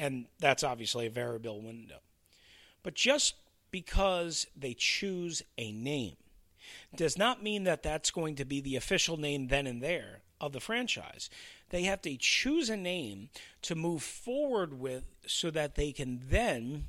And 0.00 0.26
that's 0.40 0.64
obviously 0.64 1.06
a 1.06 1.10
variable 1.10 1.62
window. 1.62 1.98
But 2.82 2.94
just 2.94 3.36
because 3.70 4.48
they 4.56 4.74
choose 4.74 5.44
a 5.56 5.70
name 5.70 6.16
does 6.96 7.16
not 7.16 7.40
mean 7.40 7.62
that 7.62 7.84
that's 7.84 8.10
going 8.10 8.34
to 8.34 8.44
be 8.44 8.60
the 8.60 8.74
official 8.74 9.16
name 9.16 9.46
then 9.46 9.68
and 9.68 9.80
there 9.80 10.22
of 10.40 10.50
the 10.50 10.58
franchise. 10.58 11.30
They 11.68 11.84
have 11.84 12.02
to 12.02 12.16
choose 12.16 12.68
a 12.68 12.76
name 12.76 13.28
to 13.62 13.76
move 13.76 14.02
forward 14.02 14.80
with 14.80 15.04
so 15.24 15.52
that 15.52 15.76
they 15.76 15.92
can 15.92 16.20
then 16.28 16.86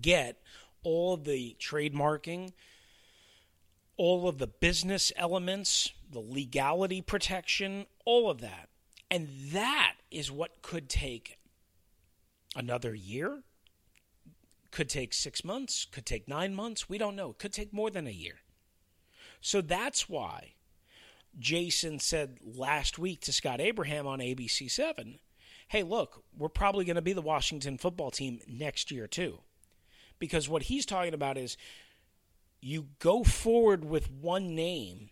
get 0.00 0.40
all 0.82 1.14
of 1.14 1.24
the 1.24 1.56
trademarking, 1.60 2.52
all 3.96 4.28
of 4.28 4.38
the 4.38 4.46
business 4.46 5.12
elements, 5.16 5.92
the 6.10 6.20
legality 6.20 7.02
protection, 7.02 7.86
all 8.04 8.30
of 8.30 8.40
that. 8.40 8.68
And 9.10 9.28
that 9.52 9.94
is 10.10 10.30
what 10.30 10.62
could 10.62 10.88
take 10.88 11.38
another 12.54 12.94
year, 12.94 13.42
could 14.70 14.88
take 14.88 15.14
six 15.14 15.44
months, 15.44 15.86
could 15.90 16.06
take 16.06 16.28
nine 16.28 16.54
months. 16.54 16.88
We 16.88 16.98
don't 16.98 17.16
know. 17.16 17.30
It 17.30 17.38
could 17.38 17.52
take 17.52 17.72
more 17.72 17.90
than 17.90 18.06
a 18.06 18.10
year. 18.10 18.40
So 19.40 19.60
that's 19.60 20.08
why 20.08 20.54
Jason 21.38 21.98
said 22.00 22.38
last 22.42 22.98
week 22.98 23.20
to 23.22 23.32
Scott 23.32 23.60
Abraham 23.60 24.06
on 24.06 24.18
ABC7 24.18 25.18
hey, 25.68 25.82
look, 25.82 26.24
we're 26.36 26.48
probably 26.48 26.86
going 26.86 26.96
to 26.96 27.02
be 27.02 27.12
the 27.12 27.20
Washington 27.20 27.76
football 27.76 28.10
team 28.10 28.40
next 28.48 28.90
year, 28.90 29.06
too 29.06 29.38
because 30.18 30.48
what 30.48 30.64
he's 30.64 30.86
talking 30.86 31.14
about 31.14 31.38
is 31.38 31.56
you 32.60 32.88
go 32.98 33.22
forward 33.22 33.84
with 33.84 34.10
one 34.10 34.54
name 34.54 35.10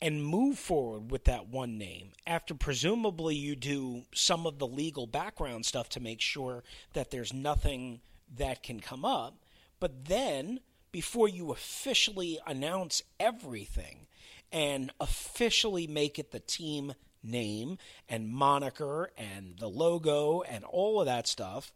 and 0.00 0.24
move 0.24 0.58
forward 0.58 1.10
with 1.10 1.24
that 1.24 1.48
one 1.48 1.78
name 1.78 2.10
after 2.26 2.54
presumably 2.54 3.34
you 3.34 3.56
do 3.56 4.02
some 4.14 4.46
of 4.46 4.58
the 4.58 4.66
legal 4.66 5.06
background 5.06 5.64
stuff 5.64 5.88
to 5.88 6.00
make 6.00 6.20
sure 6.20 6.62
that 6.92 7.10
there's 7.10 7.32
nothing 7.32 8.00
that 8.34 8.62
can 8.62 8.80
come 8.80 9.04
up. 9.04 9.34
But 9.80 10.06
then, 10.06 10.60
before 10.92 11.28
you 11.28 11.50
officially 11.50 12.38
announce 12.46 13.02
everything 13.20 14.06
and 14.52 14.92
officially 15.00 15.86
make 15.86 16.18
it 16.18 16.30
the 16.30 16.40
team 16.40 16.94
name 17.22 17.78
and 18.08 18.28
moniker 18.28 19.10
and 19.16 19.58
the 19.58 19.68
logo 19.68 20.42
and 20.42 20.64
all 20.64 21.00
of 21.00 21.06
that 21.06 21.26
stuff, 21.26 21.72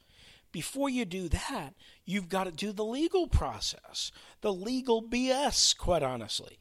before 0.53 0.89
you 0.89 1.05
do 1.05 1.29
that, 1.29 1.75
you've 2.05 2.29
got 2.29 2.45
to 2.45 2.53
do 2.53 2.73
the 2.73 2.85
legal 2.85 3.27
process, 3.27 4.11
the 4.41 4.53
legal 4.53 5.03
BS, 5.03 5.77
quite 5.77 6.03
honestly. 6.03 6.59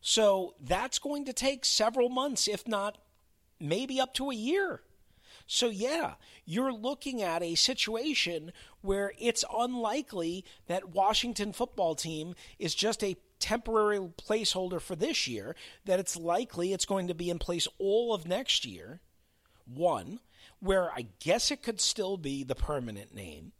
So 0.00 0.54
that's 0.60 0.98
going 0.98 1.24
to 1.26 1.32
take 1.32 1.64
several 1.64 2.08
months, 2.08 2.48
if 2.48 2.66
not 2.66 2.98
maybe 3.60 4.00
up 4.00 4.14
to 4.14 4.30
a 4.30 4.34
year. 4.34 4.82
So, 5.46 5.68
yeah, 5.68 6.14
you're 6.44 6.72
looking 6.72 7.22
at 7.22 7.42
a 7.42 7.54
situation 7.54 8.52
where 8.82 9.12
it's 9.18 9.44
unlikely 9.54 10.44
that 10.66 10.90
Washington 10.90 11.52
football 11.52 11.94
team 11.94 12.34
is 12.58 12.74
just 12.74 13.02
a 13.02 13.16
temporary 13.38 13.98
placeholder 13.98 14.80
for 14.80 14.94
this 14.94 15.26
year, 15.26 15.56
that 15.86 15.98
it's 15.98 16.16
likely 16.16 16.72
it's 16.72 16.84
going 16.84 17.08
to 17.08 17.14
be 17.14 17.30
in 17.30 17.38
place 17.38 17.66
all 17.78 18.12
of 18.12 18.26
next 18.26 18.66
year. 18.66 19.00
One 19.64 20.20
where 20.60 20.90
I 20.90 21.06
guess 21.20 21.50
it 21.50 21.62
could 21.62 21.80
still 21.80 22.16
be 22.16 22.44
the 22.44 22.54
permanent 22.54 23.14
name, 23.14 23.52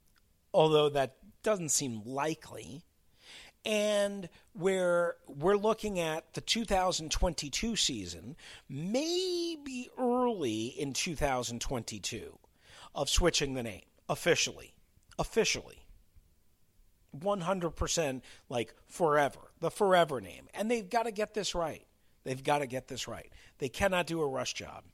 although 0.53 0.89
that 0.91 1.17
doesn't 1.43 1.71
seem 1.71 2.03
likely, 2.05 2.83
and 3.65 4.29
where 4.53 5.17
we're 5.29 5.57
looking 5.57 6.01
at 6.01 6.35
the 6.35 6.41
2022 6.41 7.77
season, 7.77 8.37
maybe 8.69 9.89
early 9.99 10.67
in 10.67 10.93
2022, 10.93 12.39
of 12.95 13.09
switching 13.09 13.55
the 13.55 13.63
name 13.63 13.83
officially. 14.09 14.75
Officially. 15.19 15.85
100% 17.19 18.23
like 18.49 18.75
forever, 18.87 19.41
the 19.61 19.71
forever 19.71 20.21
name. 20.21 20.47
And 20.55 20.71
they've 20.71 20.89
got 20.89 21.05
to 21.05 21.11
get 21.11 21.35
this 21.35 21.55
right. 21.55 21.85
They've 22.25 22.43
got 22.43 22.59
to 22.59 22.67
get 22.67 22.89
this 22.89 23.09
right. 23.09 23.31
They 23.59 23.69
cannot 23.69 24.07
do 24.07 24.21
a 24.21 24.29
rush 24.29 24.55
job. 24.55 24.85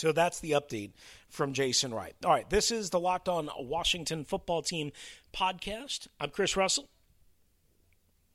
So 0.00 0.12
that's 0.12 0.40
the 0.40 0.52
update 0.52 0.92
from 1.28 1.52
Jason 1.52 1.92
Wright. 1.92 2.16
All 2.24 2.30
right, 2.30 2.48
this 2.48 2.70
is 2.70 2.88
the 2.88 2.98
Locked 2.98 3.28
On 3.28 3.50
Washington 3.58 4.24
Football 4.24 4.62
Team 4.62 4.92
podcast. 5.30 6.06
I'm 6.18 6.30
Chris 6.30 6.56
Russell. 6.56 6.88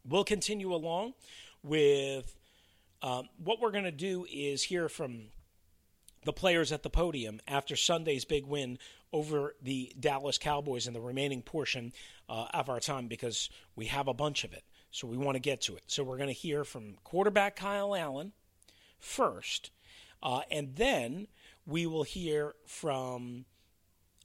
We'll 0.08 0.26
continue 0.26 0.72
along 0.72 1.16
with 1.64 2.36
um, 3.02 3.30
what 3.44 3.60
we're 3.60 3.72
going 3.72 3.86
to 3.86 3.92
do 3.92 4.28
is 4.32 4.62
hear 4.62 4.88
from 4.88 5.30
the 6.24 6.32
players 6.32 6.72
at 6.72 6.84
the 6.84 6.90
podium 6.92 7.42
after 7.48 7.76
Sunday's 7.76 8.26
big 8.26 8.46
win 8.46 8.78
over 9.12 9.56
the 9.60 9.92
Dallas 10.00 10.38
Cowboys 10.38 10.86
in 10.86 10.94
the 10.94 11.02
remaining 11.02 11.42
portion 11.42 11.94
uh, 12.30 12.46
of 12.54 12.70
our 12.70 12.80
time 12.80 13.08
because 13.08 13.50
we 13.76 13.88
have 13.88 14.08
a 14.08 14.14
bunch 14.14 14.44
of 14.44 14.54
it. 14.54 14.66
So 14.92 15.08
we 15.08 15.18
want 15.18 15.34
to 15.34 15.40
get 15.42 15.62
to 15.62 15.76
it. 15.78 15.86
So 15.88 16.04
we're 16.04 16.18
going 16.18 16.28
to 16.28 16.34
hear 16.34 16.64
from 16.64 16.98
quarterback 17.04 17.56
Kyle 17.56 17.96
Allen 17.96 18.34
first, 19.00 19.72
uh, 20.22 20.42
and 20.52 20.76
then 20.76 21.28
we 21.66 21.86
will 21.86 22.04
hear 22.04 22.54
from 22.66 23.46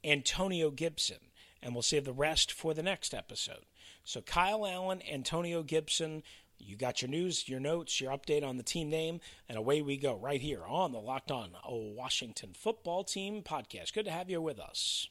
Antonio 0.04 0.70
Gibson, 0.70 1.18
and 1.62 1.74
we'll 1.74 1.82
save 1.82 2.04
the 2.04 2.12
rest 2.12 2.52
for 2.52 2.74
the 2.74 2.82
next 2.82 3.14
episode. 3.14 3.64
So 4.04 4.20
Kyle 4.20 4.66
Allen, 4.66 5.02
Antonio 5.10 5.62
Gibson, 5.62 6.22
you 6.58 6.76
got 6.76 7.00
your 7.00 7.10
news, 7.10 7.48
your 7.48 7.60
notes, 7.60 8.00
your 8.00 8.12
update 8.12 8.44
on 8.44 8.56
the 8.56 8.62
team 8.62 8.90
name, 8.90 9.20
and 9.48 9.56
away 9.56 9.80
we 9.82 9.96
go 9.96 10.14
right 10.14 10.40
here 10.40 10.64
on 10.66 10.92
the 10.92 11.00
Locked 11.00 11.30
On 11.30 11.50
Washington 11.66 12.50
Football 12.54 13.04
Team 13.04 13.42
podcast. 13.42 13.94
Good 13.94 14.04
to 14.04 14.10
have 14.10 14.30
you 14.30 14.42
with 14.42 14.60
us. 14.60 15.08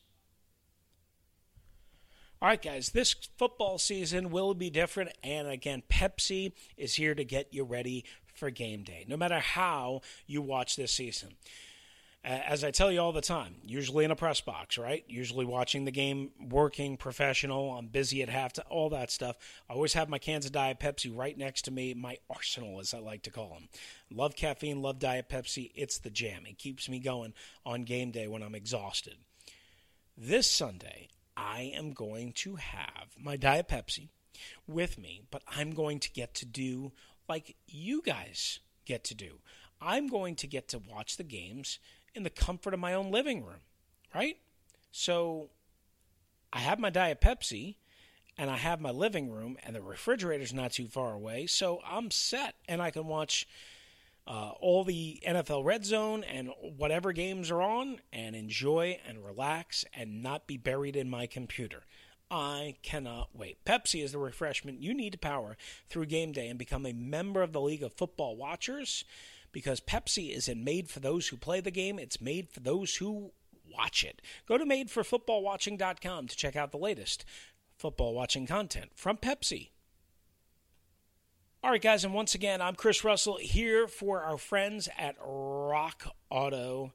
All 2.42 2.48
right, 2.48 2.62
guys, 2.62 2.92
this 2.92 3.16
football 3.38 3.78
season 3.78 4.30
will 4.30 4.54
be 4.54 4.70
different. 4.70 5.12
And 5.22 5.48
again, 5.50 5.84
Pepsi 5.90 6.54
is 6.78 6.96
here 6.96 7.14
to 7.14 7.26
get 7.26 7.54
you 7.54 7.66
ready 7.66 8.06
for 8.34 8.50
game 8.50 8.84
day, 8.84 9.04
no 9.10 9.18
matter 9.18 9.40
how 9.40 10.02
you 10.26 10.42
watch 10.42 10.78
this 10.78 10.94
season 10.94 11.36
as 12.30 12.64
I 12.64 12.70
tell 12.70 12.92
you 12.92 13.00
all 13.00 13.12
the 13.12 13.22
time, 13.22 13.56
usually 13.66 14.06
in 14.06 14.12
a 14.12 14.16
press 14.16 14.40
box, 14.40 14.78
right? 14.78 15.04
Usually 15.08 15.46
watching 15.46 15.86
the 15.86 15.92
game, 15.92 16.30
working, 16.40 16.96
professional. 16.96 17.72
I'm 17.72 17.88
busy 17.88 18.22
at 18.22 18.30
halftime, 18.30 18.66
all 18.70 18.92
that 18.92 19.10
stuff. 19.10 19.36
I 19.68 19.74
always 19.74 19.94
have 19.94 20.10
my 20.10 20.20
cans 20.20 20.46
of 20.46 20.52
Diet 20.52 20.80
Pepsi 20.80 21.16
right 21.16 21.36
next 21.36 21.64
to 21.64 21.72
me, 21.72 21.96
my 21.96 22.18
arsenal, 22.30 22.80
as 22.80 22.94
I 22.94 23.00
like 23.00 23.24
to 23.24 23.32
call 23.32 23.50
them. 23.50 23.68
Love 24.12 24.36
caffeine, 24.36 24.80
love 24.84 25.00
Diet 25.00 25.28
Pepsi. 25.28 25.72
It's 25.74 25.98
the 25.98 26.12
jam. 26.12 26.44
It 26.46 26.60
keeps 26.60 26.88
me 26.88 27.00
going 27.00 27.34
on 27.66 27.84
game 27.84 28.12
day 28.12 28.28
when 28.28 28.44
I'm 28.44 28.56
exhausted. 28.56 29.16
This 30.16 30.46
Sunday, 30.46 31.08
I 31.36 31.72
am 31.76 31.94
going 31.94 32.34
to 32.34 32.58
have 32.58 33.16
my 33.20 33.38
Diet 33.38 33.68
Pepsi 33.68 34.10
with 34.68 35.00
me, 35.00 35.24
but 35.32 35.42
I'm 35.48 35.72
going 35.72 36.00
to 36.00 36.12
get 36.12 36.36
to 36.36 36.46
do 36.46 36.92
like 37.28 37.56
you 37.68 38.04
guys 38.04 38.60
get 38.86 39.04
to 39.06 39.16
do. 39.16 39.40
I'm 39.82 40.08
going 40.08 40.36
to 40.36 40.48
get 40.48 40.68
to 40.70 40.80
watch 40.80 41.18
the 41.18 41.24
games 41.24 41.80
in 42.16 42.24
the 42.24 42.30
comfort 42.30 42.74
of 42.74 42.80
my 42.80 42.94
own 42.94 43.12
living 43.12 43.44
room, 43.44 43.62
right? 44.14 44.38
So 44.92 45.50
I 46.52 46.60
have 46.60 46.80
my 46.80 46.90
Diet 46.90 47.22
Pepsi 47.22 47.76
and 48.38 48.50
I 48.50 48.58
have 48.58 48.82
my 48.82 48.92
living 48.92 49.30
room 49.30 49.58
and 49.64 49.76
the 49.76 49.82
refrigerator's 49.82 50.54
not 50.54 50.72
too 50.72 50.88
far 50.88 51.14
away, 51.14 51.46
so 51.48 51.82
I'm 51.86 52.12
set 52.12 52.56
and 52.68 52.82
I 52.82 52.92
can 52.92 53.08
watch 53.08 53.48
uh, 54.28 54.52
all 54.60 54.84
the 54.84 55.22
NFL 55.28 55.66
Red 55.66 55.86
Zone 55.86 56.24
and 56.24 56.50
whatever 56.78 57.12
games 57.12 57.50
are 57.50 57.62
on 57.62 58.00
and 58.14 58.36
enjoy 58.36 59.00
and 59.08 59.26
relax 59.26 59.86
and 59.94 60.22
not 60.22 60.48
be 60.48 60.56
buried 60.56 60.96
in 60.96 61.10
my 61.10 61.26
computer. 61.26 61.84
I 62.32 62.76
cannot 62.84 63.30
wait. 63.34 63.66
Pepsi 63.66 64.04
is 64.04 64.12
the 64.12 64.20
refreshment 64.20 64.82
you 64.82 64.94
need 64.94 65.14
to 65.14 65.18
power 65.18 65.58
through 65.90 66.06
game 66.06 66.32
day 66.32 66.48
and 66.48 66.60
become 66.60 66.86
a 66.86 66.94
member 66.94 67.42
of 67.42 67.54
the 67.54 67.62
League 67.62 67.82
of 67.82 67.94
Football 67.94 68.38
Watchers 68.38 69.04
because 69.52 69.80
Pepsi 69.80 70.36
isn't 70.36 70.64
made 70.64 70.90
for 70.90 71.00
those 71.00 71.28
who 71.28 71.38
play 71.38 71.62
the 71.62 71.72
game, 71.72 72.00
it's 72.00 72.22
made 72.22 72.50
for 72.50 72.60
those 72.60 72.98
who 72.98 73.32
watch 73.72 74.04
it. 74.04 74.22
Go 74.48 74.58
to 74.58 74.66
madeforfootballwatching.com 74.66 76.28
to 76.28 76.36
check 76.36 76.56
out 76.56 76.72
the 76.72 76.78
latest 76.78 77.26
football 77.78 78.14
watching 78.14 78.46
content 78.46 78.92
from 78.96 79.18
Pepsi. 79.18 79.70
All 81.62 81.72
right, 81.72 81.82
guys, 81.82 82.06
and 82.06 82.14
once 82.14 82.36
again, 82.36 82.62
I'm 82.62 82.76
Chris 82.76 83.04
Russell 83.04 83.38
here 83.38 83.88
for 83.88 84.22
our 84.22 84.38
friends 84.38 84.88
at 84.98 85.20
rockauto.com. 85.20 86.92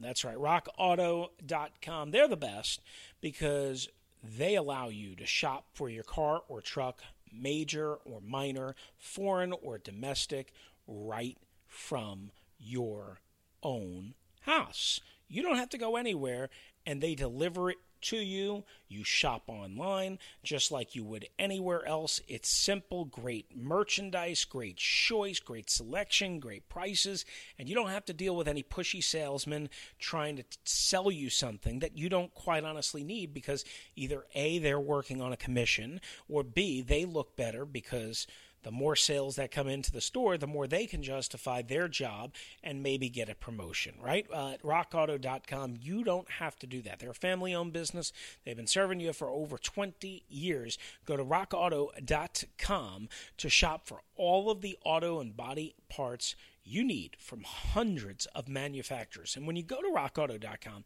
That's 0.00 0.24
right, 0.24 0.36
rockauto.com. 0.36 2.10
They're 2.10 2.26
the 2.26 2.36
best 2.36 2.80
because 3.20 3.88
they 4.24 4.56
allow 4.56 4.88
you 4.88 5.14
to 5.16 5.26
shop 5.26 5.66
for 5.72 5.88
your 5.88 6.02
car 6.02 6.42
or 6.48 6.60
truck, 6.60 7.00
major 7.32 7.94
or 7.94 8.20
minor, 8.20 8.74
foreign 8.98 9.52
or 9.52 9.78
domestic 9.78 10.52
right 10.86 11.38
from 11.66 12.30
your 12.58 13.20
own 13.62 14.14
house. 14.40 15.00
You 15.28 15.42
don't 15.42 15.56
have 15.56 15.70
to 15.70 15.78
go 15.78 15.96
anywhere, 15.96 16.50
and 16.86 17.00
they 17.00 17.14
deliver 17.14 17.70
it 17.70 17.78
to 18.02 18.16
you. 18.16 18.64
You 18.88 19.02
shop 19.02 19.44
online 19.48 20.18
just 20.44 20.70
like 20.70 20.94
you 20.94 21.02
would 21.04 21.28
anywhere 21.38 21.84
else. 21.86 22.20
It's 22.28 22.48
simple, 22.48 23.04
great 23.04 23.56
merchandise, 23.56 24.44
great 24.44 24.76
choice, 24.76 25.40
great 25.40 25.70
selection, 25.70 26.38
great 26.38 26.68
prices, 26.68 27.24
and 27.58 27.68
you 27.68 27.74
don't 27.74 27.90
have 27.90 28.04
to 28.04 28.12
deal 28.12 28.36
with 28.36 28.46
any 28.46 28.62
pushy 28.62 29.02
salesman 29.02 29.68
trying 29.98 30.36
to 30.36 30.44
sell 30.64 31.10
you 31.10 31.30
something 31.30 31.80
that 31.80 31.98
you 31.98 32.08
don't 32.08 32.32
quite 32.34 32.64
honestly 32.64 33.02
need 33.02 33.34
because 33.34 33.64
either 33.96 34.26
A, 34.34 34.58
they're 34.58 34.78
working 34.78 35.20
on 35.20 35.32
a 35.32 35.36
commission, 35.36 36.00
or 36.28 36.44
B, 36.44 36.82
they 36.82 37.04
look 37.04 37.36
better 37.36 37.64
because 37.64 38.26
the 38.66 38.72
more 38.72 38.96
sales 38.96 39.36
that 39.36 39.52
come 39.52 39.68
into 39.68 39.92
the 39.92 40.00
store, 40.00 40.36
the 40.36 40.44
more 40.44 40.66
they 40.66 40.86
can 40.86 41.00
justify 41.00 41.62
their 41.62 41.86
job 41.86 42.34
and 42.64 42.82
maybe 42.82 43.08
get 43.08 43.28
a 43.28 43.34
promotion, 43.36 43.94
right? 44.02 44.26
Uh, 44.34 44.54
at 44.54 44.62
rockauto.com, 44.62 45.76
you 45.80 46.02
don't 46.02 46.28
have 46.28 46.58
to 46.58 46.66
do 46.66 46.82
that. 46.82 46.98
They're 46.98 47.10
a 47.10 47.14
family 47.14 47.54
owned 47.54 47.72
business. 47.72 48.12
They've 48.44 48.56
been 48.56 48.66
serving 48.66 48.98
you 48.98 49.12
for 49.12 49.28
over 49.28 49.56
20 49.56 50.24
years. 50.28 50.78
Go 51.04 51.16
to 51.16 51.24
rockauto.com 51.24 53.08
to 53.36 53.48
shop 53.48 53.86
for 53.86 54.00
all 54.16 54.50
of 54.50 54.62
the 54.62 54.76
auto 54.84 55.20
and 55.20 55.36
body 55.36 55.76
parts 55.88 56.34
you 56.66 56.84
need 56.84 57.16
from 57.18 57.42
hundreds 57.42 58.26
of 58.26 58.48
manufacturers. 58.48 59.36
And 59.36 59.46
when 59.46 59.56
you 59.56 59.62
go 59.62 59.80
to 59.80 59.92
rockauto.com 59.94 60.84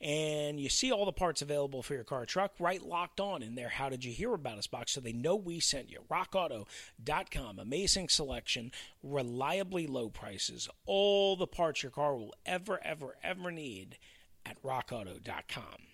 and 0.00 0.60
you 0.60 0.68
see 0.68 0.92
all 0.92 1.04
the 1.04 1.12
parts 1.12 1.42
available 1.42 1.82
for 1.82 1.94
your 1.94 2.04
car 2.04 2.26
truck, 2.26 2.52
right 2.58 2.82
locked 2.82 3.20
on 3.20 3.42
in 3.42 3.54
there, 3.54 3.68
how 3.68 3.88
did 3.88 4.04
you 4.04 4.12
hear 4.12 4.34
about 4.34 4.58
us 4.58 4.66
box 4.66 4.92
so 4.92 5.00
they 5.00 5.12
know 5.12 5.36
we 5.36 5.60
sent 5.60 5.90
you. 5.90 6.00
Rockauto.com, 6.10 7.58
amazing 7.58 8.08
selection, 8.08 8.72
reliably 9.02 9.86
low 9.86 10.08
prices, 10.08 10.68
all 10.86 11.36
the 11.36 11.46
parts 11.46 11.82
your 11.82 11.92
car 11.92 12.16
will 12.16 12.34
ever, 12.44 12.80
ever, 12.84 13.16
ever 13.22 13.50
need 13.50 13.98
at 14.44 14.62
rockauto.com. 14.62 15.91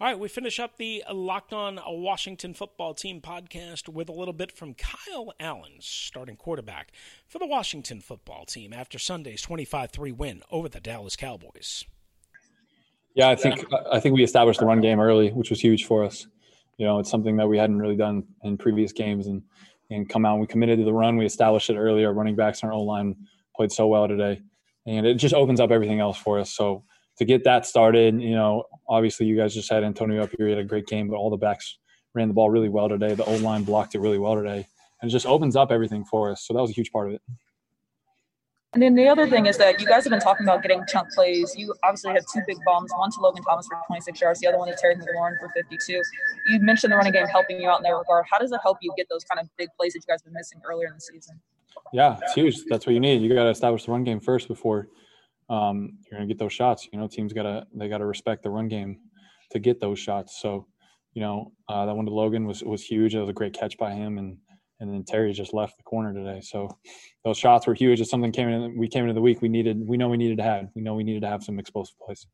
All 0.00 0.08
right, 0.08 0.18
we 0.18 0.26
finish 0.26 0.58
up 0.58 0.76
the 0.76 1.04
Locked 1.12 1.52
On 1.52 1.78
Washington 1.86 2.52
Football 2.52 2.94
Team 2.94 3.20
podcast 3.20 3.88
with 3.88 4.08
a 4.08 4.12
little 4.12 4.34
bit 4.34 4.50
from 4.50 4.74
Kyle 4.74 5.32
Allen, 5.38 5.74
starting 5.78 6.34
quarterback 6.34 6.90
for 7.28 7.38
the 7.38 7.46
Washington 7.46 8.00
Football 8.00 8.44
Team 8.44 8.72
after 8.72 8.98
Sunday's 8.98 9.46
25-3 9.46 10.16
win 10.16 10.42
over 10.50 10.68
the 10.68 10.80
Dallas 10.80 11.14
Cowboys. 11.14 11.84
Yeah, 13.14 13.28
I 13.28 13.36
think 13.36 13.64
I 13.92 14.00
think 14.00 14.16
we 14.16 14.24
established 14.24 14.58
the 14.58 14.66
run 14.66 14.80
game 14.80 14.98
early, 14.98 15.30
which 15.30 15.50
was 15.50 15.60
huge 15.60 15.84
for 15.84 16.02
us. 16.02 16.26
You 16.76 16.86
know, 16.86 16.98
it's 16.98 17.08
something 17.08 17.36
that 17.36 17.46
we 17.46 17.56
hadn't 17.56 17.78
really 17.78 17.96
done 17.96 18.24
in 18.42 18.58
previous 18.58 18.92
games, 18.92 19.28
and 19.28 19.42
and 19.90 20.08
come 20.08 20.26
out. 20.26 20.40
We 20.40 20.48
committed 20.48 20.80
to 20.80 20.84
the 20.84 20.92
run. 20.92 21.16
We 21.16 21.24
established 21.24 21.70
it 21.70 21.76
early. 21.76 22.04
Our 22.04 22.12
running 22.12 22.34
backs 22.34 22.64
and 22.64 22.72
our 22.72 22.76
O 22.76 22.82
line 22.82 23.14
played 23.54 23.70
so 23.70 23.86
well 23.86 24.08
today, 24.08 24.42
and 24.86 25.06
it 25.06 25.14
just 25.14 25.34
opens 25.34 25.60
up 25.60 25.70
everything 25.70 26.00
else 26.00 26.18
for 26.18 26.40
us. 26.40 26.50
So 26.50 26.82
to 27.18 27.24
get 27.24 27.44
that 27.44 27.66
started, 27.66 28.20
you 28.20 28.34
know, 28.34 28.64
obviously 28.88 29.26
you 29.26 29.36
guys 29.36 29.54
just 29.54 29.70
had 29.70 29.84
Antonio 29.84 30.22
up 30.22 30.30
here. 30.36 30.46
He 30.46 30.52
had 30.52 30.60
a 30.60 30.64
great 30.64 30.86
game, 30.86 31.08
but 31.08 31.16
all 31.16 31.30
the 31.30 31.36
backs 31.36 31.78
ran 32.14 32.28
the 32.28 32.34
ball 32.34 32.50
really 32.50 32.68
well 32.68 32.88
today. 32.88 33.14
The 33.14 33.24
O 33.24 33.36
line 33.36 33.64
blocked 33.64 33.94
it 33.94 34.00
really 34.00 34.18
well 34.18 34.34
today, 34.34 34.66
and 35.00 35.10
it 35.10 35.12
just 35.12 35.26
opens 35.26 35.56
up 35.56 35.70
everything 35.70 36.04
for 36.04 36.30
us. 36.30 36.46
So 36.46 36.54
that 36.54 36.60
was 36.60 36.70
a 36.70 36.74
huge 36.74 36.90
part 36.90 37.08
of 37.08 37.14
it. 37.14 37.22
And 38.72 38.82
then 38.82 38.96
the 38.96 39.06
other 39.06 39.28
thing 39.28 39.46
is 39.46 39.56
that 39.58 39.80
you 39.80 39.86
guys 39.86 40.02
have 40.02 40.10
been 40.10 40.18
talking 40.18 40.44
about 40.44 40.62
getting 40.62 40.82
chunk 40.88 41.08
plays. 41.12 41.54
You 41.56 41.72
obviously 41.84 42.10
had 42.10 42.24
two 42.32 42.40
big 42.44 42.56
bombs, 42.66 42.90
one 42.96 43.08
to 43.12 43.20
Logan 43.20 43.44
Thomas 43.44 43.68
for 43.68 43.80
26 43.86 44.20
yards, 44.20 44.40
the 44.40 44.48
other 44.48 44.58
one 44.58 44.66
to 44.66 44.74
Terry 44.74 44.96
McLaurin 44.96 45.38
for 45.38 45.48
52. 45.54 46.02
You 46.48 46.58
mentioned 46.58 46.92
the 46.92 46.96
running 46.96 47.12
game 47.12 47.26
helping 47.28 47.60
you 47.60 47.70
out 47.70 47.78
in 47.78 47.84
that 47.84 47.90
regard. 47.90 48.24
How 48.28 48.38
does 48.38 48.50
it 48.50 48.58
help 48.64 48.78
you 48.80 48.92
get 48.96 49.06
those 49.08 49.22
kind 49.22 49.40
of 49.40 49.48
big 49.56 49.68
plays 49.78 49.92
that 49.92 50.00
you 50.00 50.12
guys 50.12 50.22
have 50.22 50.24
been 50.24 50.32
missing 50.32 50.60
earlier 50.68 50.88
in 50.88 50.94
the 50.94 51.00
season? 51.00 51.40
Yeah, 51.92 52.18
it's 52.20 52.34
huge. 52.34 52.64
That's 52.68 52.84
what 52.84 52.94
you 52.94 53.00
need. 53.00 53.22
You 53.22 53.32
got 53.32 53.44
to 53.44 53.50
establish 53.50 53.84
the 53.84 53.92
run 53.92 54.02
game 54.02 54.18
first 54.18 54.48
before 54.48 54.88
um, 55.48 55.98
you're 56.04 56.18
gonna 56.18 56.28
get 56.28 56.38
those 56.38 56.52
shots. 56.52 56.88
You 56.92 56.98
know, 56.98 57.08
teams 57.08 57.32
gotta 57.32 57.66
they 57.74 57.88
gotta 57.88 58.06
respect 58.06 58.42
the 58.42 58.50
run 58.50 58.68
game 58.68 58.98
to 59.50 59.58
get 59.58 59.80
those 59.80 59.98
shots. 59.98 60.40
So, 60.40 60.66
you 61.12 61.22
know, 61.22 61.52
uh, 61.68 61.86
that 61.86 61.94
one 61.94 62.06
to 62.06 62.12
Logan 62.12 62.46
was 62.46 62.62
was 62.62 62.82
huge. 62.82 63.14
It 63.14 63.20
was 63.20 63.28
a 63.28 63.34
great 63.34 63.52
catch 63.52 63.76
by 63.78 63.92
him, 63.92 64.18
and 64.18 64.38
and 64.80 64.92
then 64.92 65.04
Terry 65.04 65.32
just 65.32 65.54
left 65.54 65.76
the 65.76 65.82
corner 65.82 66.12
today. 66.12 66.40
So 66.40 66.68
those 67.24 67.38
shots 67.38 67.66
were 67.66 67.74
huge. 67.74 68.00
It's 68.00 68.10
something 68.10 68.32
came 68.32 68.48
in. 68.48 68.76
We 68.76 68.88
came 68.88 69.02
into 69.04 69.14
the 69.14 69.20
week. 69.20 69.42
We 69.42 69.48
needed. 69.48 69.86
We 69.86 69.96
know 69.96 70.08
we 70.08 70.16
needed 70.16 70.38
to 70.38 70.44
have. 70.44 70.68
We 70.74 70.82
know 70.82 70.94
we 70.94 71.04
needed 71.04 71.22
to 71.22 71.28
have 71.28 71.42
some 71.44 71.58
explosive 71.58 71.96
plays. 71.98 72.26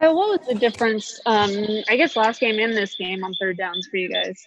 what 0.00 0.14
was 0.14 0.40
the 0.48 0.54
difference? 0.54 1.20
Um, 1.26 1.50
I 1.88 1.96
guess 1.96 2.16
last 2.16 2.40
game 2.40 2.58
and 2.58 2.76
this 2.76 2.96
game 2.96 3.24
on 3.24 3.32
third 3.40 3.56
downs 3.56 3.88
for 3.90 3.96
you 3.96 4.08
guys. 4.08 4.42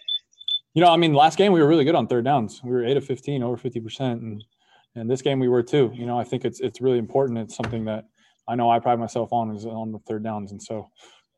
You 0.74 0.82
know, 0.82 0.90
I 0.90 0.96
mean, 0.96 1.12
last 1.12 1.36
game 1.36 1.52
we 1.52 1.60
were 1.60 1.68
really 1.68 1.84
good 1.84 1.94
on 1.94 2.06
third 2.06 2.24
downs. 2.24 2.60
We 2.64 2.70
were 2.70 2.84
eight 2.84 2.96
of 2.96 3.04
fifteen, 3.04 3.42
over 3.42 3.56
fifty 3.56 3.80
percent, 3.80 4.22
and 4.22 4.42
and 4.94 5.10
this 5.10 5.22
game 5.22 5.38
we 5.38 5.48
were 5.48 5.62
too. 5.62 5.90
You 5.94 6.06
know, 6.06 6.18
I 6.18 6.24
think 6.24 6.44
it's 6.44 6.60
it's 6.60 6.80
really 6.80 6.98
important. 6.98 7.38
It's 7.38 7.56
something 7.56 7.84
that 7.86 8.04
I 8.48 8.54
know 8.54 8.70
I 8.70 8.78
pride 8.78 8.98
myself 8.98 9.32
on 9.32 9.54
is 9.54 9.66
on 9.66 9.92
the 9.92 9.98
third 10.00 10.24
downs, 10.24 10.52
and 10.52 10.62
so 10.62 10.88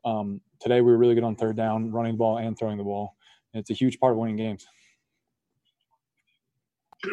um, 0.05 0.41
today 0.59 0.81
we 0.81 0.91
were 0.91 0.97
really 0.97 1.15
good 1.15 1.23
on 1.23 1.35
third 1.35 1.57
down, 1.57 1.91
running 1.91 2.13
the 2.13 2.17
ball 2.17 2.37
and 2.37 2.57
throwing 2.57 2.77
the 2.77 2.83
ball. 2.83 3.15
And 3.53 3.61
it's 3.61 3.71
a 3.71 3.73
huge 3.73 3.99
part 3.99 4.13
of 4.13 4.17
winning 4.17 4.35
games. 4.35 4.65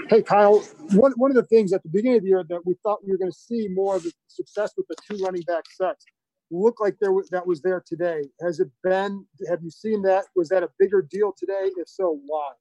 Hey, 0.09 0.23
Kyle, 0.23 0.61
one, 0.93 1.13
one 1.17 1.31
of 1.31 1.35
the 1.35 1.45
things 1.45 1.73
at 1.73 1.83
the 1.83 1.89
beginning 1.89 2.19
of 2.19 2.23
the 2.23 2.29
year 2.29 2.45
that 2.49 2.65
we 2.65 2.75
thought 2.83 3.05
we 3.05 3.13
were 3.13 3.19
going 3.19 3.31
to 3.31 3.37
see 3.37 3.69
more 3.69 3.97
of 3.97 4.03
the 4.03 4.13
success 4.29 4.73
with 4.77 4.87
the 4.89 4.97
two 5.07 5.23
running 5.23 5.43
back 5.43 5.65
sets 5.71 6.05
looked 6.51 6.81
like 6.81 6.97
there 7.01 7.13
was, 7.13 7.29
that 7.31 7.47
was 7.47 7.61
there 7.63 7.83
today. 7.85 8.23
Has 8.41 8.61
it 8.61 8.69
been, 8.83 9.27
have 9.49 9.63
you 9.63 9.71
seen 9.71 10.03
that? 10.03 10.25
Was 10.35 10.49
that 10.49 10.63
a 10.63 10.69
bigger 10.79 11.03
deal 11.03 11.35
today? 11.37 11.71
If 11.77 11.89
so, 11.89 12.21
why? 12.27 12.53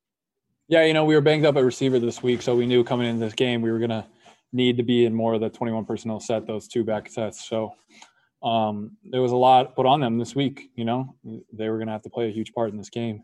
Yeah, 0.72 0.86
you 0.86 0.94
know, 0.94 1.06
we 1.06 1.14
were 1.14 1.22
banged 1.22 1.46
up 1.46 1.56
at 1.56 1.64
receiver 1.64 2.00
this 2.00 2.24
week, 2.24 2.42
so 2.42 2.56
we 2.56 2.66
knew 2.66 2.84
coming 2.84 3.08
into 3.08 3.24
this 3.24 3.36
game 3.36 3.62
we 3.62 3.72
were 3.72 3.78
going 3.78 3.92
to 3.92 4.08
need 4.52 4.78
to 4.78 4.84
be 4.84 5.06
in 5.06 5.14
more 5.14 5.36
of 5.36 5.42
the 5.42 5.50
21 5.50 5.86
personnel 5.86 6.20
set, 6.20 6.48
those 6.48 6.68
two 6.68 6.84
back 6.84 7.10
sets. 7.10 7.48
So 7.48 7.76
um, 8.42 8.98
there 9.04 9.22
was 9.22 9.32
a 9.32 9.38
lot 9.38 9.76
put 9.76 9.86
on 9.86 10.00
them 10.00 10.18
this 10.18 10.34
week. 10.34 10.72
You 10.76 10.86
know, 10.86 11.16
they 11.54 11.70
were 11.70 11.78
going 11.78 11.88
to 11.88 11.94
have 11.94 12.02
to 12.02 12.10
play 12.10 12.28
a 12.28 12.32
huge 12.32 12.54
part 12.54 12.72
in 12.72 12.78
this 12.78 12.90
game 12.90 13.24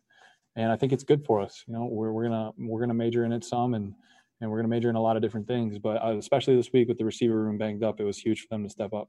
and 0.57 0.71
I 0.71 0.75
think 0.75 0.91
it's 0.91 1.03
good 1.03 1.23
for 1.23 1.39
us. 1.39 1.63
You 1.67 1.73
know, 1.73 1.85
we're 1.85 2.11
we're 2.11 2.23
gonna 2.23 2.51
we're 2.57 2.79
gonna 2.79 2.95
major 2.95 3.23
in 3.23 3.31
it 3.31 3.45
some, 3.45 3.75
and 3.75 3.93
and 4.41 4.49
we're 4.49 4.57
gonna 4.57 4.67
major 4.67 4.89
in 4.89 4.95
a 4.95 5.01
lot 5.01 5.15
of 5.15 5.21
different 5.21 5.47
things. 5.47 5.77
But 5.77 6.03
uh, 6.03 6.17
especially 6.17 6.55
this 6.55 6.73
week 6.73 6.87
with 6.87 6.97
the 6.97 7.05
receiver 7.05 7.43
room 7.43 7.59
banged 7.59 7.83
up, 7.83 7.99
it 7.99 8.03
was 8.03 8.17
huge 8.17 8.41
for 8.41 8.47
them 8.49 8.63
to 8.63 8.69
step 8.69 8.91
up. 8.91 9.07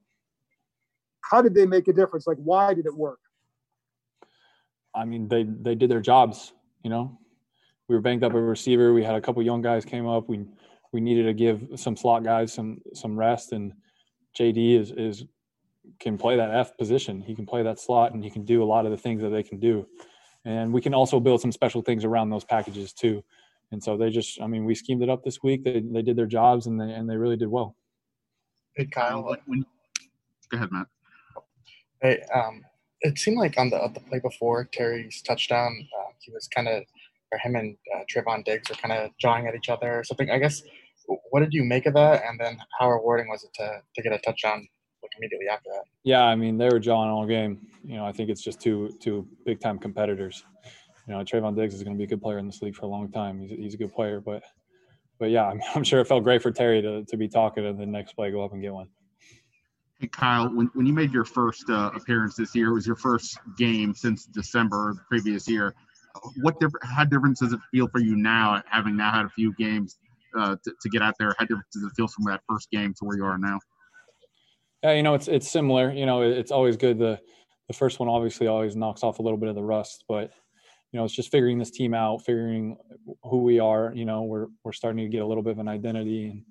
How 1.22 1.40
did 1.40 1.54
they 1.54 1.66
make 1.66 1.88
a 1.88 1.92
difference? 1.92 2.26
Like, 2.26 2.36
why 2.36 2.74
did 2.74 2.84
it 2.84 2.94
work? 2.94 3.18
I 4.94 5.06
mean, 5.06 5.26
they 5.26 5.44
they 5.44 5.74
did 5.74 5.90
their 5.90 6.02
jobs. 6.02 6.52
You 6.84 6.90
know, 6.90 7.18
we 7.88 7.94
were 7.94 8.00
banged 8.00 8.24
up 8.24 8.34
a 8.34 8.40
receiver. 8.40 8.92
We 8.92 9.04
had 9.04 9.14
a 9.14 9.20
couple 9.20 9.42
young 9.42 9.62
guys 9.62 9.84
came 9.84 10.06
up. 10.06 10.28
We 10.28 10.44
we 10.92 11.00
needed 11.00 11.24
to 11.24 11.34
give 11.34 11.66
some 11.76 11.96
slot 11.96 12.24
guys 12.24 12.52
some 12.52 12.80
some 12.94 13.18
rest, 13.18 13.52
and 13.52 13.72
JD 14.38 14.78
is 14.78 14.92
is 14.92 15.24
can 15.98 16.18
play 16.18 16.36
that 16.36 16.54
F 16.54 16.76
position. 16.76 17.20
He 17.20 17.34
can 17.34 17.46
play 17.46 17.62
that 17.62 17.78
slot, 17.80 18.12
and 18.12 18.22
he 18.22 18.30
can 18.30 18.44
do 18.44 18.62
a 18.62 18.66
lot 18.66 18.84
of 18.84 18.90
the 18.90 18.98
things 18.98 19.22
that 19.22 19.30
they 19.30 19.42
can 19.42 19.58
do 19.58 19.86
and 20.44 20.72
we 20.72 20.80
can 20.80 20.94
also 20.94 21.20
build 21.20 21.40
some 21.40 21.52
special 21.52 21.82
things 21.82 22.04
around 22.04 22.30
those 22.30 22.44
packages 22.44 22.92
too. 22.92 23.22
And 23.70 23.82
so 23.82 23.96
they 23.96 24.08
just, 24.08 24.40
I 24.40 24.46
mean, 24.46 24.64
we 24.64 24.74
schemed 24.74 25.02
it 25.02 25.10
up 25.10 25.22
this 25.22 25.42
week. 25.42 25.62
They 25.62 25.80
they 25.80 26.02
did 26.02 26.16
their 26.16 26.26
jobs 26.26 26.66
and 26.66 26.80
they 26.80 26.90
and 26.90 27.08
they 27.08 27.16
really 27.16 27.36
did 27.36 27.48
well. 27.48 27.76
Hey 28.74 28.86
Kyle, 28.86 29.22
when, 29.22 29.38
when, 29.46 29.66
go 30.50 30.56
ahead, 30.56 30.72
Matt. 30.72 30.86
Hey, 32.00 32.22
um, 32.34 32.62
it 33.02 33.18
seemed 33.18 33.38
like 33.38 33.58
on 33.58 33.68
the 33.68 33.90
the 33.92 34.00
play 34.00 34.20
before 34.20 34.64
Terry's 34.64 35.20
touchdown, 35.20 35.86
uh, 35.98 36.12
he 36.20 36.32
was 36.32 36.48
kind 36.48 36.68
of, 36.68 36.84
or 37.32 37.38
him 37.38 37.56
and 37.56 37.76
uh, 37.94 38.00
Trevon 38.12 38.44
Diggs 38.44 38.68
were 38.68 38.76
kind 38.76 38.92
of 38.92 39.10
jawing 39.20 39.46
at 39.46 39.54
each 39.54 39.68
other 39.68 39.98
or 39.98 40.04
something. 40.04 40.30
I 40.30 40.38
guess, 40.38 40.62
what 41.30 41.40
did 41.40 41.52
you 41.52 41.64
make 41.64 41.86
of 41.86 41.94
that? 41.94 42.22
And 42.26 42.38
then 42.38 42.58
how 42.78 42.90
rewarding 42.90 43.28
was 43.28 43.44
it 43.44 43.50
to 43.54 43.80
to 43.94 44.02
get 44.02 44.12
a 44.12 44.18
touchdown 44.18 44.66
like 45.02 45.12
immediately 45.18 45.48
after 45.48 45.70
that. 45.72 45.84
Yeah, 46.04 46.24
I 46.24 46.34
mean 46.34 46.58
they 46.58 46.68
were 46.68 46.78
jawing 46.78 47.10
all 47.10 47.26
game. 47.26 47.66
You 47.84 47.96
know, 47.96 48.06
I 48.06 48.12
think 48.12 48.30
it's 48.30 48.42
just 48.42 48.60
two 48.60 48.90
two 49.00 49.26
big 49.44 49.60
time 49.60 49.78
competitors. 49.78 50.44
You 51.06 51.14
know, 51.14 51.20
Trevon 51.20 51.56
Diggs 51.56 51.74
is 51.74 51.82
going 51.82 51.96
to 51.96 51.98
be 51.98 52.04
a 52.04 52.06
good 52.06 52.20
player 52.20 52.38
in 52.38 52.46
this 52.46 52.60
league 52.60 52.76
for 52.76 52.84
a 52.84 52.88
long 52.88 53.10
time. 53.10 53.40
He's, 53.40 53.50
he's 53.50 53.74
a 53.74 53.78
good 53.78 53.94
player, 53.94 54.20
but 54.20 54.42
but 55.18 55.30
yeah, 55.30 55.44
I'm, 55.50 55.60
I'm 55.74 55.84
sure 55.84 56.00
it 56.00 56.06
felt 56.06 56.24
great 56.24 56.42
for 56.42 56.50
Terry 56.50 56.82
to 56.82 57.04
to 57.04 57.16
be 57.16 57.28
talking 57.28 57.66
and 57.66 57.78
the 57.78 57.86
next 57.86 58.12
play 58.14 58.30
go 58.30 58.44
up 58.44 58.52
and 58.52 58.62
get 58.62 58.72
one. 58.72 58.88
Hey 60.00 60.06
Kyle, 60.06 60.48
when, 60.54 60.70
when 60.74 60.86
you 60.86 60.92
made 60.92 61.12
your 61.12 61.24
first 61.24 61.68
uh, 61.68 61.90
appearance 61.92 62.36
this 62.36 62.54
year, 62.54 62.68
it 62.68 62.74
was 62.74 62.86
your 62.86 62.94
first 62.94 63.36
game 63.56 63.94
since 63.94 64.26
December 64.26 64.90
of 64.90 64.96
the 64.96 65.02
previous 65.08 65.48
year. 65.48 65.74
What 66.42 66.58
different? 66.60 66.84
How 66.84 67.04
different 67.04 67.38
does 67.38 67.52
it 67.52 67.60
feel 67.70 67.88
for 67.88 68.00
you 68.00 68.16
now, 68.16 68.62
having 68.68 68.96
now 68.96 69.12
had 69.12 69.26
a 69.26 69.30
few 69.30 69.54
games 69.54 69.98
uh, 70.36 70.56
to, 70.64 70.72
to 70.80 70.88
get 70.88 71.02
out 71.02 71.14
there? 71.18 71.34
How 71.38 71.44
different 71.44 71.66
does 71.72 71.84
it 71.84 71.92
feel 71.96 72.08
from 72.08 72.24
that 72.24 72.42
first 72.48 72.70
game 72.70 72.94
to 72.94 73.04
where 73.04 73.16
you 73.16 73.24
are 73.24 73.38
now? 73.38 73.58
Yeah, 74.82 74.92
you 74.92 75.02
know, 75.02 75.14
it's 75.14 75.28
it's 75.28 75.50
similar. 75.50 75.92
You 75.92 76.06
know, 76.06 76.22
it's 76.22 76.50
always 76.50 76.76
good. 76.76 76.98
The 76.98 77.20
the 77.68 77.74
first 77.74 78.00
one 78.00 78.08
obviously 78.08 78.46
always 78.46 78.76
knocks 78.76 79.02
off 79.02 79.18
a 79.18 79.22
little 79.22 79.38
bit 79.38 79.48
of 79.48 79.54
the 79.54 79.62
rust, 79.62 80.04
but 80.08 80.32
you 80.92 80.98
know, 80.98 81.04
it's 81.04 81.14
just 81.14 81.30
figuring 81.30 81.58
this 81.58 81.70
team 81.70 81.92
out, 81.94 82.24
figuring 82.24 82.76
who 83.22 83.42
we 83.42 83.60
are. 83.60 83.92
You 83.94 84.04
know, 84.04 84.22
we're 84.22 84.46
we're 84.64 84.72
starting 84.72 85.04
to 85.04 85.10
get 85.10 85.22
a 85.22 85.26
little 85.26 85.42
bit 85.42 85.52
of 85.52 85.58
an 85.58 85.68
identity, 85.68 86.28
and 86.28 86.44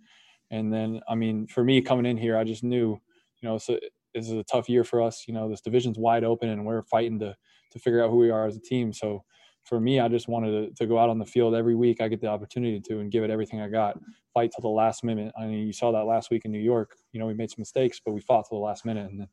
and 0.52 0.74
then 0.74 1.02
I 1.08 1.16
mean, 1.16 1.48
for 1.48 1.64
me 1.64 1.82
coming 1.82 2.06
in 2.06 2.18
here, 2.18 2.38
I 2.38 2.44
just 2.44 2.64
knew, 2.64 3.00
you 3.42 3.50
know, 3.50 3.58
so 3.58 3.80
this 4.14 4.26
is 4.26 4.34
a 4.34 4.44
tough 4.44 4.70
year 4.70 4.84
for 4.84 5.02
us. 5.02 5.24
You 5.28 5.34
know, 5.34 5.50
this 5.50 5.62
division's 5.62 5.98
wide 5.98 6.24
open, 6.24 6.50
and 6.50 6.66
we're 6.66 6.84
fighting 6.84 7.20
to 7.20 7.36
to 7.72 7.80
figure 7.80 8.04
out 8.04 8.12
who 8.12 8.18
we 8.18 8.30
are 8.30 8.46
as 8.46 8.56
a 8.56 8.62
team. 8.62 8.94
So 8.94 9.24
for 9.68 9.82
me, 9.82 10.00
I 10.00 10.08
just 10.08 10.30
wanted 10.30 10.52
to, 10.52 10.74
to, 10.76 10.88
go 10.88 10.98
out 10.98 11.10
on 11.10 11.20
the 11.20 11.26
field 11.26 11.54
every 11.54 11.76
week. 11.76 12.00
I 12.00 12.08
get 12.08 12.22
the 12.22 12.28
opportunity 12.28 12.80
to 12.80 13.00
and 13.00 13.12
give 13.12 13.24
it 13.24 13.30
everything 13.30 13.60
I 13.60 13.68
got. 13.68 14.00
Fight 14.34 14.52
till 14.52 14.62
the 14.62 14.74
last 14.74 15.04
minute. 15.04 15.34
I 15.38 15.46
mean, 15.46 15.68
you 15.68 15.74
saw 15.74 15.92
that 15.92 16.06
last 16.06 16.32
week 16.32 16.46
in 16.46 16.52
New 16.52 16.60
York. 16.60 16.96
You 17.12 17.20
know, 17.20 17.26
we 17.26 17.34
made 17.34 17.52
some 17.52 17.60
mistakes, 17.60 18.00
but 18.04 18.14
we 18.14 18.22
fought 18.22 18.46
till 18.48 18.60
the 18.60 18.66
last 18.66 18.86
minute. 18.86 19.10
And 19.10 19.20
then, 19.20 19.28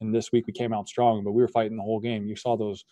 and 0.00 0.14
this 0.14 0.30
week 0.30 0.46
we 0.46 0.52
came 0.52 0.74
out 0.74 0.88
strong, 0.88 1.24
but 1.24 1.32
we 1.32 1.40
were 1.40 1.48
fighting 1.48 1.76
the 1.76 1.82
whole 1.82 2.00
game. 2.00 2.26
You 2.26 2.36
saw 2.36 2.56
those 2.56 2.84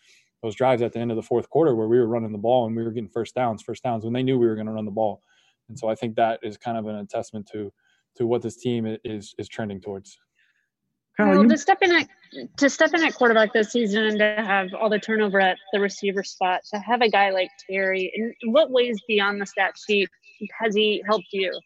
those 0.43 0.55
drives 0.55 0.83
at 0.83 0.93
the 0.93 0.99
end 0.99 1.11
of 1.11 1.17
the 1.17 1.23
fourth 1.23 1.49
quarter 1.51 1.75
where 1.75 1.89
we 1.89 1.99
were 1.99 2.07
running 2.07 2.33
the 2.33 2.39
ball 2.39 2.67
and 2.67 2.77
we 2.77 2.83
were 2.83 2.93
getting 2.93 3.09
first 3.09 3.35
downs, 3.35 3.63
first 3.63 3.83
downs 3.83 4.05
when 4.05 4.13
they 4.13 4.23
knew 4.23 4.39
we 4.39 4.47
were 4.47 4.55
going 4.55 4.67
to 4.67 4.73
run 4.73 4.85
the 4.85 4.91
ball. 4.91 5.23
And 5.69 5.79
so 5.79 5.89
I 5.89 5.95
think 5.95 6.15
that 6.17 6.41
is 6.43 6.57
kind 6.57 6.77
of 6.79 6.87
an 6.87 7.07
testament 7.07 7.49
to 7.53 7.73
to 8.17 8.27
what 8.27 8.43
this 8.43 8.57
team 8.57 8.97
is 9.05 9.35
is 9.39 9.49
trending 9.49 9.81
towards. 9.81 10.19
Well, 11.19 11.43
you... 11.43 11.49
to 11.49 11.59
step 11.59 11.79
in 11.83 11.93
at 11.93 12.09
to 12.59 12.69
step 12.69 12.93
in 12.93 13.03
at 13.05 13.15
quarterback 13.15 13.53
this 13.53 13.73
season 13.73 14.05
and 14.05 14.19
to 14.19 14.45
have 14.47 14.75
all 14.75 14.91
the 14.91 14.99
turnover 14.99 15.41
at 15.41 15.57
the 15.73 15.81
receiver 15.81 16.23
spot, 16.23 16.61
to 16.73 16.79
have 16.79 17.01
a 17.01 17.09
guy 17.09 17.31
like 17.31 17.51
Terry, 17.69 18.13
in 18.15 18.53
what 18.53 18.71
ways 18.71 19.01
beyond 19.09 19.41
the 19.41 19.47
stat 19.47 19.75
sheet 19.89 20.09
has 20.61 20.75
he 20.75 21.03
helped 21.07 21.29
you? 21.33 21.59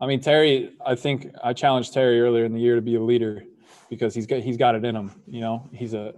I 0.00 0.06
mean, 0.06 0.20
Terry, 0.20 0.74
I 0.86 0.94
think 0.94 1.28
I 1.42 1.52
challenged 1.52 1.92
Terry 1.92 2.20
earlier 2.20 2.44
in 2.44 2.52
the 2.52 2.60
year 2.60 2.76
to 2.76 2.82
be 2.82 2.94
a 2.94 3.02
leader 3.02 3.44
because 3.90 4.14
he's 4.14 4.26
got 4.26 4.40
he's 4.40 4.56
got 4.56 4.74
it 4.74 4.84
in 4.84 4.94
him. 4.94 5.10
You 5.26 5.40
know, 5.40 5.68
he's 5.72 5.94
a 5.94 6.14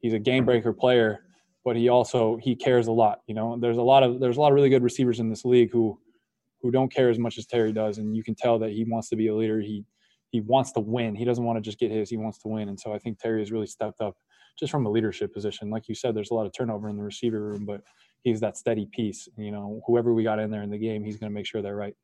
he's 0.00 0.12
a 0.12 0.18
game 0.18 0.44
breaker 0.44 0.72
player, 0.72 1.20
but 1.64 1.76
he 1.76 1.88
also 1.88 2.36
he 2.36 2.54
cares 2.54 2.86
a 2.86 2.92
lot. 2.92 3.22
You 3.26 3.34
know, 3.34 3.58
there's 3.58 3.78
a 3.78 3.82
lot 3.82 4.02
of 4.02 4.20
there's 4.20 4.36
a 4.36 4.40
lot 4.40 4.52
of 4.52 4.54
really 4.54 4.70
good 4.70 4.82
receivers 4.82 5.20
in 5.20 5.28
this 5.28 5.44
league 5.44 5.72
who 5.72 5.98
who 6.62 6.70
don't 6.70 6.92
care 6.92 7.10
as 7.10 7.18
much 7.18 7.36
as 7.36 7.46
Terry 7.46 7.72
does, 7.72 7.98
and 7.98 8.16
you 8.16 8.22
can 8.22 8.34
tell 8.34 8.58
that 8.60 8.70
he 8.70 8.84
wants 8.84 9.08
to 9.10 9.16
be 9.16 9.26
a 9.26 9.34
leader. 9.34 9.60
He 9.60 9.84
he 10.30 10.40
wants 10.40 10.72
to 10.72 10.80
win. 10.80 11.14
He 11.14 11.24
doesn't 11.24 11.44
want 11.44 11.56
to 11.56 11.60
just 11.60 11.78
get 11.78 11.90
his. 11.90 12.10
He 12.10 12.16
wants 12.16 12.38
to 12.38 12.48
win. 12.48 12.68
And 12.68 12.78
so 12.78 12.92
I 12.92 12.98
think 12.98 13.18
Terry 13.18 13.40
has 13.40 13.52
really 13.52 13.66
stepped 13.66 14.00
up 14.00 14.16
just 14.58 14.72
from 14.72 14.86
a 14.86 14.90
leadership 14.90 15.32
position. 15.32 15.70
Like 15.70 15.88
you 15.88 15.94
said, 15.94 16.14
there's 16.14 16.30
a 16.30 16.34
lot 16.34 16.46
of 16.46 16.52
turnover 16.52 16.88
in 16.88 16.96
the 16.96 17.02
receiver 17.02 17.40
room, 17.40 17.64
but 17.64 17.82
he's 18.22 18.40
that 18.40 18.56
steady 18.56 18.86
piece. 18.90 19.28
You 19.36 19.52
know, 19.52 19.82
whoever 19.86 20.12
we 20.14 20.24
got 20.24 20.38
in 20.38 20.50
there 20.50 20.62
in 20.62 20.70
the 20.70 20.78
game, 20.78 21.04
he's 21.04 21.18
going 21.18 21.30
to 21.30 21.34
make 21.34 21.46
sure 21.46 21.62
they're 21.62 21.76
right. 21.76 21.94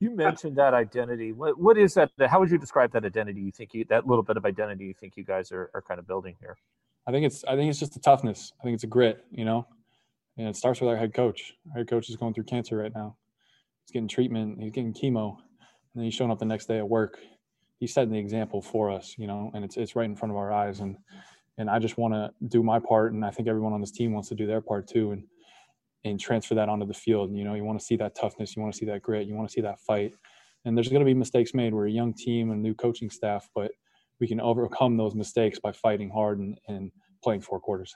You 0.00 0.12
uh, 0.12 0.14
mentioned 0.14 0.56
that 0.56 0.72
identity. 0.74 1.32
What 1.32 1.58
what 1.58 1.76
is 1.76 1.94
that? 1.94 2.10
How 2.18 2.40
would 2.40 2.50
you 2.50 2.58
describe 2.58 2.92
that 2.92 3.04
identity? 3.04 3.40
You 3.42 3.52
think 3.52 3.74
you 3.74 3.84
that 3.90 4.06
little 4.06 4.24
bit 4.24 4.36
of 4.36 4.46
identity 4.46 4.84
you 4.86 4.94
think 4.98 5.16
you 5.16 5.24
guys 5.24 5.52
are, 5.52 5.70
are 5.74 5.82
kind 5.82 6.00
of 6.00 6.06
building 6.06 6.36
here? 6.40 6.56
I 7.06 7.12
think 7.12 7.26
it's 7.26 7.44
I 7.44 7.54
think 7.56 7.68
it's 7.68 7.78
just 7.78 7.96
a 7.96 8.00
toughness. 8.00 8.52
I 8.60 8.64
think 8.64 8.74
it's 8.74 8.84
a 8.84 8.88
grit. 8.88 9.24
You 9.30 9.44
know, 9.44 9.66
and 10.38 10.48
it 10.48 10.56
starts 10.56 10.80
with 10.80 10.88
our 10.88 10.96
head 10.96 11.12
coach. 11.12 11.52
Our 11.72 11.78
head 11.78 11.88
coach 11.90 12.08
is 12.08 12.16
going 12.16 12.32
through 12.32 12.44
cancer 12.44 12.76
right 12.78 12.92
now. 12.94 13.16
He's 13.84 13.92
getting 13.92 14.08
treatment. 14.08 14.62
He's 14.62 14.72
getting 14.72 14.94
chemo 14.94 15.36
and 15.94 16.04
he's 16.04 16.14
showing 16.14 16.30
up 16.30 16.38
the 16.38 16.44
next 16.44 16.66
day 16.66 16.78
at 16.78 16.88
work. 16.88 17.18
He's 17.78 17.92
setting 17.94 18.12
the 18.12 18.18
example 18.18 18.60
for 18.60 18.90
us, 18.90 19.14
you 19.18 19.26
know, 19.26 19.50
and 19.54 19.64
it's 19.64 19.76
it's 19.76 19.96
right 19.96 20.04
in 20.04 20.16
front 20.16 20.32
of 20.32 20.36
our 20.36 20.52
eyes. 20.52 20.80
And 20.80 20.96
and 21.58 21.68
I 21.68 21.78
just 21.78 21.98
want 21.98 22.14
to 22.14 22.30
do 22.48 22.62
my 22.62 22.78
part, 22.78 23.12
and 23.12 23.24
I 23.24 23.30
think 23.30 23.48
everyone 23.48 23.72
on 23.72 23.80
this 23.80 23.90
team 23.90 24.12
wants 24.12 24.28
to 24.28 24.34
do 24.34 24.46
their 24.46 24.60
part 24.60 24.86
too, 24.86 25.12
and 25.12 25.24
and 26.04 26.18
transfer 26.18 26.54
that 26.54 26.68
onto 26.68 26.86
the 26.86 26.94
field. 26.94 27.28
And, 27.28 27.38
you 27.38 27.44
know, 27.44 27.54
you 27.54 27.64
want 27.64 27.78
to 27.78 27.84
see 27.84 27.96
that 27.96 28.14
toughness, 28.14 28.56
you 28.56 28.62
want 28.62 28.72
to 28.72 28.78
see 28.78 28.86
that 28.86 29.02
grit, 29.02 29.26
you 29.26 29.34
want 29.34 29.48
to 29.48 29.52
see 29.52 29.60
that 29.60 29.80
fight. 29.80 30.14
And 30.64 30.76
there's 30.76 30.88
going 30.88 31.00
to 31.00 31.06
be 31.06 31.14
mistakes 31.14 31.54
made. 31.54 31.74
We're 31.74 31.88
a 31.88 31.90
young 31.90 32.14
team 32.14 32.50
and 32.50 32.62
new 32.62 32.74
coaching 32.74 33.10
staff, 33.10 33.48
but 33.54 33.70
we 34.18 34.28
can 34.28 34.40
overcome 34.40 34.96
those 34.96 35.14
mistakes 35.14 35.58
by 35.58 35.72
fighting 35.72 36.10
hard 36.10 36.38
and, 36.38 36.58
and 36.68 36.90
playing 37.22 37.40
four 37.40 37.60
quarters. 37.60 37.94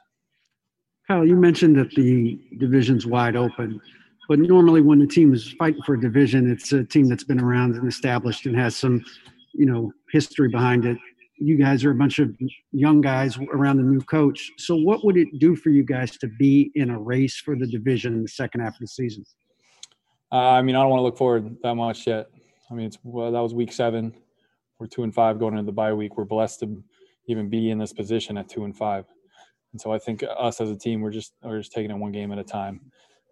Kyle, 1.06 1.26
you 1.26 1.36
mentioned 1.36 1.76
that 1.76 1.90
the 1.90 2.40
division's 2.58 3.06
wide 3.06 3.36
open. 3.36 3.80
But 4.28 4.38
normally, 4.38 4.80
when 4.80 4.98
the 4.98 5.06
team 5.06 5.34
is 5.34 5.52
fighting 5.58 5.82
for 5.82 5.94
a 5.94 6.00
division, 6.00 6.50
it's 6.50 6.72
a 6.72 6.84
team 6.84 7.08
that's 7.08 7.24
been 7.24 7.40
around 7.40 7.76
and 7.76 7.86
established 7.86 8.46
and 8.46 8.56
has 8.56 8.76
some, 8.76 9.04
you 9.52 9.66
know, 9.66 9.92
history 10.10 10.48
behind 10.48 10.84
it. 10.86 10.98
You 11.36 11.58
guys 11.58 11.84
are 11.84 11.90
a 11.90 11.94
bunch 11.94 12.20
of 12.20 12.34
young 12.72 13.00
guys 13.00 13.36
around 13.52 13.78
the 13.78 13.82
new 13.82 14.00
coach. 14.00 14.50
So, 14.56 14.76
what 14.76 15.04
would 15.04 15.16
it 15.16 15.38
do 15.38 15.56
for 15.56 15.70
you 15.70 15.84
guys 15.84 16.16
to 16.18 16.28
be 16.28 16.70
in 16.74 16.90
a 16.90 16.98
race 16.98 17.36
for 17.36 17.56
the 17.56 17.66
division 17.66 18.14
in 18.14 18.22
the 18.22 18.28
second 18.28 18.60
half 18.60 18.74
of 18.74 18.80
the 18.80 18.86
season? 18.86 19.24
Uh, 20.32 20.50
I 20.50 20.62
mean, 20.62 20.74
I 20.74 20.80
don't 20.80 20.90
want 20.90 21.00
to 21.00 21.04
look 21.04 21.18
forward 21.18 21.56
that 21.62 21.74
much 21.74 22.06
yet. 22.06 22.28
I 22.70 22.74
mean, 22.74 22.86
it's 22.86 22.98
well, 23.02 23.30
that 23.30 23.40
was 23.40 23.52
week 23.52 23.72
seven. 23.72 24.14
We're 24.78 24.86
two 24.86 25.02
and 25.02 25.14
five 25.14 25.38
going 25.38 25.54
into 25.54 25.66
the 25.66 25.72
bye 25.72 25.92
week. 25.92 26.16
We're 26.16 26.24
blessed 26.24 26.60
to 26.60 26.82
even 27.26 27.48
be 27.48 27.70
in 27.70 27.78
this 27.78 27.92
position 27.92 28.38
at 28.38 28.48
two 28.48 28.64
and 28.64 28.76
five. 28.76 29.04
And 29.72 29.80
so 29.80 29.92
I 29.92 29.98
think 29.98 30.24
us 30.38 30.60
as 30.60 30.70
a 30.70 30.76
team, 30.76 31.00
we're 31.00 31.10
just 31.10 31.34
we're 31.42 31.58
just 31.58 31.72
taking 31.72 31.90
it 31.90 31.96
one 31.96 32.12
game 32.12 32.32
at 32.32 32.38
a 32.38 32.44
time 32.44 32.80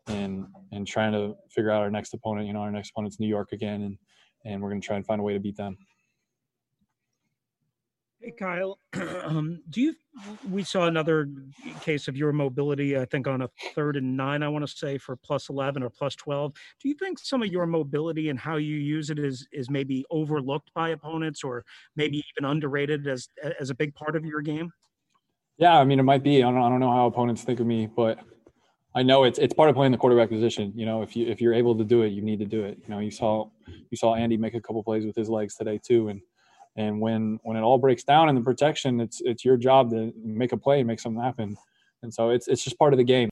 and 0.07 0.47
and 0.73 0.87
trying 0.87 1.13
to 1.13 1.35
figure 1.51 1.71
out 1.71 1.83
our 1.83 1.91
next 1.91 2.15
opponent. 2.15 2.47
You 2.47 2.53
know, 2.53 2.61
our 2.61 2.71
next 2.71 2.91
opponent's 2.91 3.21
New 3.21 3.29
York 3.29 3.53
again, 3.53 3.83
and 3.83 3.99
and 4.45 4.63
we're 4.63 4.71
going 4.71 4.81
to 4.81 4.87
try 4.87 4.97
and 4.97 5.07
find 5.07 5.21
a 5.21 5.25
way 5.25 5.35
to 5.35 5.41
beat 5.41 5.57
them. 5.57 5.77
Hey 8.21 8.31
Kyle, 8.39 8.79
um, 9.25 9.61
do 9.71 9.81
you? 9.81 9.95
We 10.49 10.63
saw 10.63 10.87
another 10.87 11.29
case 11.81 12.07
of 12.07 12.17
your 12.17 12.33
mobility. 12.33 12.97
I 12.97 13.05
think 13.05 13.27
on 13.27 13.43
a 13.43 13.51
third 13.75 13.97
and 13.97 14.17
nine, 14.17 14.45
I 14.45 14.49
want 14.49 14.65
to 14.65 14.73
say 14.73 14.97
for 14.97 15.17
plus 15.17 15.49
eleven 15.49 15.83
or 15.83 15.91
plus 15.91 16.15
twelve. 16.15 16.53
Do 16.81 16.89
you 16.89 16.95
think 16.95 17.19
some 17.19 17.43
of 17.43 17.49
your 17.49 17.67
mobility 17.67 18.29
and 18.29 18.39
how 18.39 18.57
you 18.57 18.77
use 18.77 19.11
it 19.11 19.19
is 19.19 19.49
is 19.53 19.71
maybe 19.71 20.05
overlooked 20.11 20.71
by 20.73 20.91
opponents, 20.91 21.43
or 21.43 21.65
maybe 21.97 22.25
even 22.37 22.49
underrated 22.49 23.09
as 23.09 23.29
as 23.59 23.71
a 23.71 23.75
big 23.75 23.93
part 23.95 24.15
of 24.15 24.25
your 24.25 24.41
game? 24.41 24.73
Yeah, 25.59 25.79
I 25.79 25.85
mean 25.85 25.99
it 25.99 26.05
might 26.05 26.23
be. 26.23 26.45
I 26.45 26.51
don't, 26.51 26.63
I 26.63 26.69
don't 26.69 26.81
know 26.81 26.93
how 26.93 27.07
opponents 27.07 27.43
think 27.43 27.59
of 27.59 27.67
me, 27.67 27.89
but 27.89 28.21
I 28.95 29.03
know 29.03 29.25
it's 29.25 29.39
it's 29.39 29.55
part 29.55 29.71
of 29.71 29.77
playing 29.77 29.93
the 29.93 29.99
quarterback 29.99 30.29
position. 30.29 30.73
You 30.75 30.87
know, 30.87 31.03
if 31.03 31.17
you 31.17 31.27
if 31.27 31.41
you're 31.41 31.55
able 31.55 31.77
to 31.77 31.85
do 31.85 32.03
it, 32.03 32.09
you 32.09 32.23
need 32.23 32.39
to 32.41 32.45
do 32.45 32.65
it. 32.65 32.79
You 32.83 32.95
know, 32.95 32.99
you 32.99 33.11
saw 33.11 33.49
you 33.67 33.97
saw 33.97 34.15
Andy 34.15 34.37
make 34.37 34.55
a 34.55 34.61
couple 34.61 34.83
plays 34.83 35.07
with 35.07 35.17
his 35.17 35.29
legs 35.29 35.55
today 35.55 35.81
too, 35.83 36.09
and 36.09 36.21
and 36.77 37.01
when 37.01 37.39
when 37.43 37.57
it 37.57 37.61
all 37.61 37.79
breaks 37.79 38.05
down 38.05 38.29
in 38.29 38.35
the 38.35 38.43
protection, 38.43 39.01
it's 39.01 39.23
it's 39.25 39.45
your 39.45 39.57
job 39.57 39.91
to 39.91 40.13
make 40.23 40.53
a 40.53 40.57
play, 40.57 40.81
and 40.81 40.87
make 40.87 41.01
something 41.01 41.23
happen. 41.23 41.57
And 42.03 42.13
so 42.13 42.31
it's 42.31 42.49
it's 42.49 42.63
just 42.63 42.79
part 42.79 42.93
of 42.93 42.99
the 42.99 43.05
game. 43.05 43.31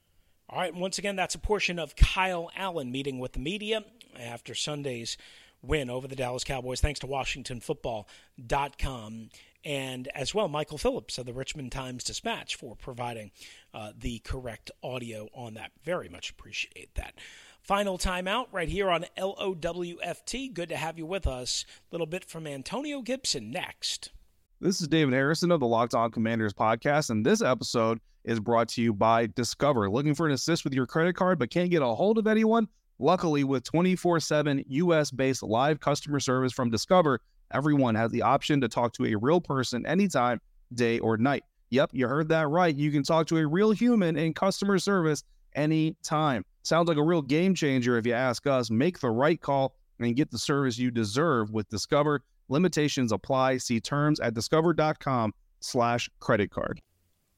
All 0.49 0.59
right. 0.59 0.75
Once 0.75 0.99
again, 0.99 1.14
that's 1.14 1.35
a 1.35 1.38
portion 1.38 1.79
of 1.79 1.94
Kyle 1.94 2.51
Allen 2.57 2.90
meeting 2.90 3.18
with 3.18 3.33
the 3.33 3.38
media 3.38 3.85
after 4.18 4.55
Sunday's 4.55 5.16
win 5.62 5.90
over 5.90 6.09
the 6.09 6.16
Dallas 6.16 6.42
Cowboys, 6.44 6.81
thanks 6.81 7.01
to 7.01 7.07
WashingtonFootball.com. 7.07 9.29
And 9.64 10.09
as 10.14 10.35
well, 10.35 10.49
Michael 10.49 10.79
Phillips 10.79 11.18
of 11.18 11.27
the 11.27 11.33
Richmond 11.33 11.73
Times 11.73 12.03
Dispatch 12.03 12.57
for 12.57 12.77
providing 12.77 13.31
uh, 13.75 13.92
the 13.96 14.20
correct 14.20 14.70
audio 14.83 15.29
on 15.35 15.55
that. 15.55 15.73
Very 15.85 16.09
much 16.09 16.31
appreciate 16.31 16.94
that. 16.94 17.14
Final 17.62 17.99
timeout 17.99 18.46
right 18.53 18.68
here 18.68 18.90
on 18.90 19.05
LOWFT. 19.18 20.55
Good 20.55 20.70
to 20.70 20.77
have 20.77 20.99
you 20.99 21.05
with 21.05 21.27
us. 21.27 21.66
A 21.68 21.94
little 21.94 22.07
bit 22.07 22.25
from 22.25 22.46
Antonio 22.46 23.03
Gibson 23.03 23.51
next. 23.51 24.12
This 24.61 24.81
is 24.81 24.88
David 24.88 25.14
Harrison 25.14 25.51
of 25.51 25.61
the 25.61 25.66
Locked 25.66 25.94
On 25.94 26.11
Commanders 26.11 26.53
podcast, 26.53 27.11
and 27.11 27.25
this 27.25 27.42
episode 27.42 28.01
is 28.25 28.40
brought 28.40 28.68
to 28.68 28.83
you 28.83 28.92
by 28.92 29.27
Discover. 29.27 29.90
Looking 29.90 30.14
for 30.14 30.27
an 30.27 30.33
assist 30.33 30.64
with 30.64 30.75
your 30.75 30.87
credit 30.87 31.16
card 31.16 31.38
but 31.38 31.51
can't 31.51 31.70
get 31.70 31.83
a 31.83 31.87
hold 31.87 32.18
of 32.18 32.27
anyone? 32.27 32.68
Luckily, 32.99 33.44
with 33.44 33.64
24 33.64 34.20
7 34.20 34.64
US 34.68 35.11
based 35.11 35.42
live 35.42 35.81
customer 35.81 36.20
service 36.20 36.53
from 36.53 36.70
Discover, 36.70 37.20
everyone 37.52 37.94
has 37.94 38.10
the 38.10 38.22
option 38.22 38.60
to 38.60 38.68
talk 38.68 38.92
to 38.94 39.06
a 39.06 39.14
real 39.14 39.40
person 39.40 39.86
anytime, 39.86 40.40
day 40.74 40.98
or 40.98 41.16
night. 41.16 41.44
Yep, 41.70 41.90
you 41.92 42.08
heard 42.08 42.28
that 42.30 42.48
right. 42.48 42.74
You 42.74 42.90
can 42.90 43.02
talk 43.02 43.26
to 43.28 43.36
a 43.38 43.46
real 43.46 43.70
human 43.70 44.16
in 44.16 44.34
customer 44.34 44.78
service 44.78 45.22
anytime. 45.54 46.44
Sounds 46.62 46.88
like 46.88 46.98
a 46.98 47.02
real 47.02 47.22
game 47.22 47.54
changer 47.54 47.96
if 47.96 48.06
you 48.06 48.12
ask 48.12 48.46
us. 48.46 48.70
Make 48.70 48.98
the 49.00 49.10
right 49.10 49.40
call 49.40 49.74
and 49.98 50.16
get 50.16 50.30
the 50.30 50.38
service 50.38 50.78
you 50.78 50.90
deserve 50.90 51.50
with 51.50 51.68
Discover. 51.68 52.22
Limitations 52.48 53.12
apply. 53.12 53.58
See 53.58 53.80
terms 53.80 54.18
at 54.20 54.34
discover.com 54.34 55.32
slash 55.60 56.10
credit 56.18 56.50
card. 56.50 56.80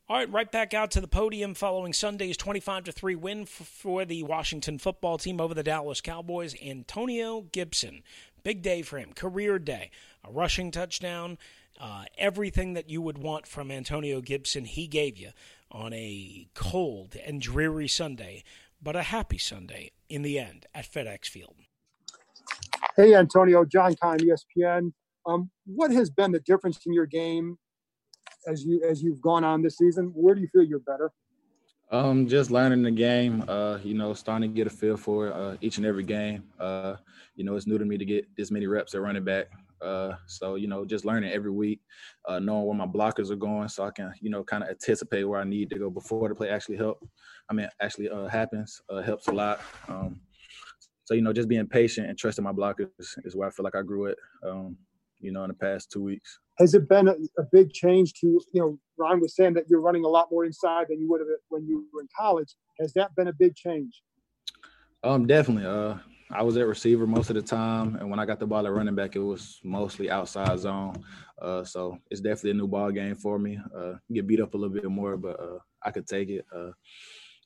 All 0.08 0.18
right, 0.18 0.30
right 0.30 0.50
back 0.50 0.74
out 0.74 0.90
to 0.90 1.00
the 1.00 1.08
podium 1.08 1.54
following 1.54 1.92
Sunday's 1.92 2.36
25 2.36 2.84
3 2.84 3.14
win 3.14 3.46
for 3.46 4.04
the 4.04 4.22
Washington 4.24 4.78
football 4.78 5.16
team 5.16 5.40
over 5.40 5.54
the 5.54 5.62
Dallas 5.62 6.00
Cowboys. 6.00 6.54
Antonio 6.62 7.42
Gibson. 7.52 8.02
Big 8.42 8.62
day 8.62 8.82
for 8.82 8.98
him, 8.98 9.12
career 9.12 9.58
day. 9.58 9.90
A 10.24 10.30
rushing 10.30 10.70
touchdown, 10.70 11.38
uh, 11.80 12.04
everything 12.18 12.74
that 12.74 12.90
you 12.90 13.00
would 13.02 13.18
want 13.18 13.46
from 13.46 13.70
Antonio 13.70 14.20
Gibson, 14.20 14.64
he 14.64 14.86
gave 14.86 15.16
you 15.18 15.30
on 15.70 15.92
a 15.92 16.48
cold 16.54 17.16
and 17.24 17.40
dreary 17.40 17.88
Sunday 17.88 18.44
but 18.82 18.96
a 18.96 19.02
happy 19.02 19.38
Sunday 19.38 19.92
in 20.08 20.22
the 20.22 20.38
end 20.38 20.66
at 20.74 20.90
FedEx 20.90 21.26
Field. 21.26 21.54
Hey, 22.96 23.14
Antonio, 23.14 23.64
John 23.64 23.94
Keim, 23.94 24.18
ESPN. 24.18 24.92
Um, 25.24 25.50
what 25.66 25.92
has 25.92 26.10
been 26.10 26.32
the 26.32 26.40
difference 26.40 26.80
in 26.84 26.92
your 26.92 27.06
game 27.06 27.56
as 28.48 28.64
you 28.64 28.82
as 28.88 29.02
you've 29.02 29.20
gone 29.20 29.44
on 29.44 29.62
this 29.62 29.78
season? 29.78 30.10
Where 30.14 30.34
do 30.34 30.40
you 30.40 30.48
feel 30.48 30.64
you're 30.64 30.80
better? 30.80 31.12
Um, 31.92 32.26
just 32.26 32.50
learning 32.50 32.82
the 32.82 32.90
game. 32.90 33.44
Uh, 33.46 33.78
you 33.84 33.92
know, 33.92 34.14
starting 34.14 34.50
to 34.50 34.56
get 34.56 34.66
a 34.66 34.70
feel 34.70 34.96
for 34.96 35.30
uh, 35.30 35.56
each 35.60 35.76
and 35.76 35.84
every 35.84 36.02
game. 36.02 36.42
Uh, 36.58 36.96
you 37.36 37.44
know, 37.44 37.54
it's 37.54 37.66
new 37.66 37.76
to 37.76 37.84
me 37.84 37.98
to 37.98 38.04
get 38.06 38.34
this 38.34 38.50
many 38.50 38.66
reps 38.66 38.94
at 38.94 39.02
running 39.02 39.24
back. 39.24 39.48
Uh, 39.82 40.14
so 40.26 40.54
you 40.54 40.68
know, 40.68 40.86
just 40.86 41.04
learning 41.04 41.30
every 41.32 41.50
week, 41.50 41.80
uh, 42.26 42.38
knowing 42.38 42.64
where 42.64 42.76
my 42.76 42.86
blockers 42.86 43.30
are 43.30 43.36
going, 43.36 43.68
so 43.68 43.84
I 43.84 43.90
can 43.90 44.14
you 44.20 44.30
know 44.30 44.42
kind 44.42 44.62
of 44.62 44.70
anticipate 44.70 45.24
where 45.24 45.40
I 45.40 45.44
need 45.44 45.68
to 45.70 45.78
go 45.78 45.90
before 45.90 46.28
the 46.28 46.34
play 46.34 46.48
actually 46.48 46.76
help. 46.76 47.06
I 47.50 47.52
mean, 47.52 47.68
actually 47.80 48.08
uh, 48.08 48.26
happens 48.26 48.80
uh, 48.88 49.02
helps 49.02 49.28
a 49.28 49.32
lot. 49.32 49.60
Um, 49.88 50.20
so 51.04 51.12
you 51.12 51.20
know, 51.20 51.32
just 51.32 51.48
being 51.48 51.66
patient 51.66 52.08
and 52.08 52.16
trusting 52.16 52.44
my 52.44 52.52
blockers 52.52 52.88
is 53.24 53.36
where 53.36 53.48
I 53.48 53.50
feel 53.50 53.64
like 53.64 53.74
I 53.76 53.82
grew 53.82 54.06
it. 54.06 54.18
Um, 54.42 54.78
you 55.22 55.32
know, 55.32 55.44
in 55.44 55.48
the 55.48 55.54
past 55.54 55.90
two 55.90 56.02
weeks. 56.02 56.38
Has 56.58 56.74
it 56.74 56.88
been 56.88 57.08
a, 57.08 57.14
a, 57.38 57.44
big 57.50 57.72
change 57.72 58.12
to 58.20 58.40
you 58.52 58.60
know? 58.60 58.78
Ron 58.98 59.20
was 59.20 59.34
saying 59.34 59.54
that 59.54 59.68
you're 59.68 59.80
running 59.80 60.04
a 60.04 60.08
lot 60.08 60.28
more 60.30 60.44
inside 60.44 60.86
than 60.88 61.00
you 61.00 61.08
would 61.10 61.20
have 61.20 61.28
when 61.48 61.66
you 61.66 61.86
were 61.92 62.02
in 62.02 62.08
college. 62.16 62.54
Has 62.80 62.92
that 62.94 63.14
been 63.14 63.28
a 63.28 63.32
big 63.32 63.56
change? 63.56 64.02
Um, 65.02 65.26
definitely. 65.26 65.66
Uh, 65.66 65.96
I 66.30 66.42
was 66.42 66.56
at 66.56 66.66
receiver 66.66 67.06
most 67.06 67.30
of 67.30 67.36
the 67.36 67.42
time, 67.42 67.96
and 67.96 68.08
when 68.08 68.18
I 68.18 68.24
got 68.24 68.38
the 68.38 68.46
ball 68.46 68.66
at 68.66 68.72
running 68.72 68.94
back, 68.94 69.16
it 69.16 69.20
was 69.20 69.60
mostly 69.62 70.10
outside 70.10 70.58
zone. 70.58 71.04
Uh, 71.40 71.64
so 71.64 71.98
it's 72.10 72.20
definitely 72.20 72.52
a 72.52 72.54
new 72.54 72.68
ball 72.68 72.90
game 72.90 73.16
for 73.16 73.38
me. 73.38 73.58
Uh, 73.76 73.94
get 74.12 74.26
beat 74.26 74.40
up 74.40 74.54
a 74.54 74.56
little 74.56 74.72
bit 74.72 74.84
more, 74.84 75.16
but 75.16 75.38
uh, 75.38 75.58
I 75.82 75.90
could 75.90 76.06
take 76.06 76.30
it. 76.30 76.46
Uh, 76.54 76.70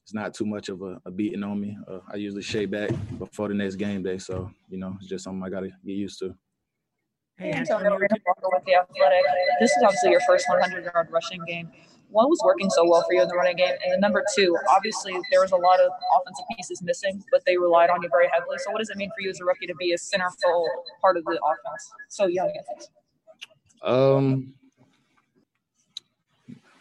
it's 0.03 0.15
not 0.15 0.35
too 0.35 0.47
much 0.47 0.69
of 0.69 0.83
a, 0.83 1.01
a 1.05 1.11
beating 1.11 1.43
on 1.43 1.61
me. 1.61 1.77
Uh, 1.91 1.99
I 2.13 2.15
usually 2.15 2.43
shake 2.43 2.71
back 2.71 2.91
before 3.19 3.49
the 3.49 3.55
next 3.55 3.75
game 3.75 4.05
day, 4.05 4.19
so 4.19 4.49
you 4.69 4.79
know 4.79 4.95
it's 5.01 5.09
just 5.09 5.25
something 5.25 5.43
I 5.43 5.51
got 5.51 5.61
to 5.61 5.71
get 5.85 5.97
used 5.97 6.21
to. 6.21 6.33
Hey, 7.39 7.53
Antonio, 7.53 7.99
with 7.99 8.11
the 8.11 8.75
Athletic. 8.75 9.25
This 9.61 9.71
is 9.71 9.83
obviously 9.83 10.11
your 10.11 10.21
first 10.27 10.47
100-yard 10.49 11.09
rushing 11.11 11.41
game 11.47 11.71
what 12.11 12.29
was 12.29 12.41
working 12.45 12.71
so 12.71 12.89
well 12.89 13.03
for 13.03 13.15
you 13.15 13.23
in 13.23 13.29
the 13.29 13.35
running 13.35 13.57
game? 13.57 13.75
And 13.83 13.93
then 13.93 14.01
number 14.01 14.25
two, 14.35 14.57
obviously 14.71 15.13
there 15.31 15.41
was 15.41 15.53
a 15.53 15.57
lot 15.57 15.81
of 15.81 15.91
offensive 16.19 16.45
pieces 16.57 16.83
missing, 16.83 17.23
but 17.31 17.43
they 17.47 17.57
relied 17.57 17.91
on 17.91 18.03
you 18.03 18.09
very 18.09 18.29
heavily. 18.33 18.59
So 18.59 18.71
what 18.71 18.79
does 18.79 18.91
it 18.91 18.97
mean 18.97 19.11
for 19.11 19.21
you 19.21 19.31
as 19.31 19.41
a 19.41 19.45
rookie 19.45 19.67
to 19.67 19.75
be 19.75 19.93
a 19.93 19.97
centerfold 19.97 20.69
part 21.01 21.17
of 21.17 21.25
the 21.25 21.33
offense? 21.33 21.91
So 22.09 22.27
young, 22.27 22.53
Um, 23.83 24.55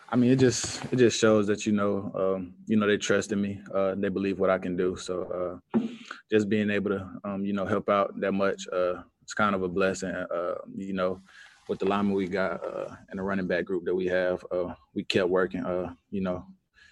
I 0.10 0.16
mean, 0.16 0.32
it 0.32 0.38
just 0.38 0.82
it 0.94 0.98
just 0.98 1.20
shows 1.20 1.48
that 1.48 1.66
you 1.66 1.74
know, 1.74 2.12
um, 2.16 2.54
you 2.68 2.78
know, 2.78 2.88
they 2.88 2.98
trust 2.98 3.32
in 3.32 3.42
me. 3.42 3.60
Uh, 3.74 3.96
they 3.96 4.10
believe 4.10 4.40
what 4.40 4.50
I 4.50 4.58
can 4.58 4.78
do. 4.78 4.96
So 4.96 5.60
uh, 5.76 5.80
just 6.32 6.48
being 6.48 6.70
able 6.70 6.92
to, 6.92 7.10
um, 7.26 7.44
you 7.44 7.54
know, 7.54 7.66
help 7.66 7.90
out 7.90 8.18
that 8.22 8.32
much, 8.32 8.68
uh, 8.72 9.02
it's 9.26 9.34
kind 9.34 9.56
of 9.56 9.64
a 9.64 9.68
blessing. 9.68 10.12
Uh, 10.12 10.54
you 10.78 10.94
know, 10.94 11.20
with 11.68 11.80
the 11.80 11.86
lineman 11.86 12.14
we 12.14 12.28
got 12.28 12.64
uh, 12.64 12.96
and 13.10 13.18
the 13.18 13.24
running 13.24 13.48
back 13.48 13.66
group 13.66 13.84
that 13.86 13.96
we 13.96 14.06
have, 14.06 14.46
uh, 14.52 14.72
we 14.94 15.04
kept 15.04 15.30
working. 15.30 15.66
Uh, 15.66 15.96
you 16.12 16.22
know, 16.22 16.46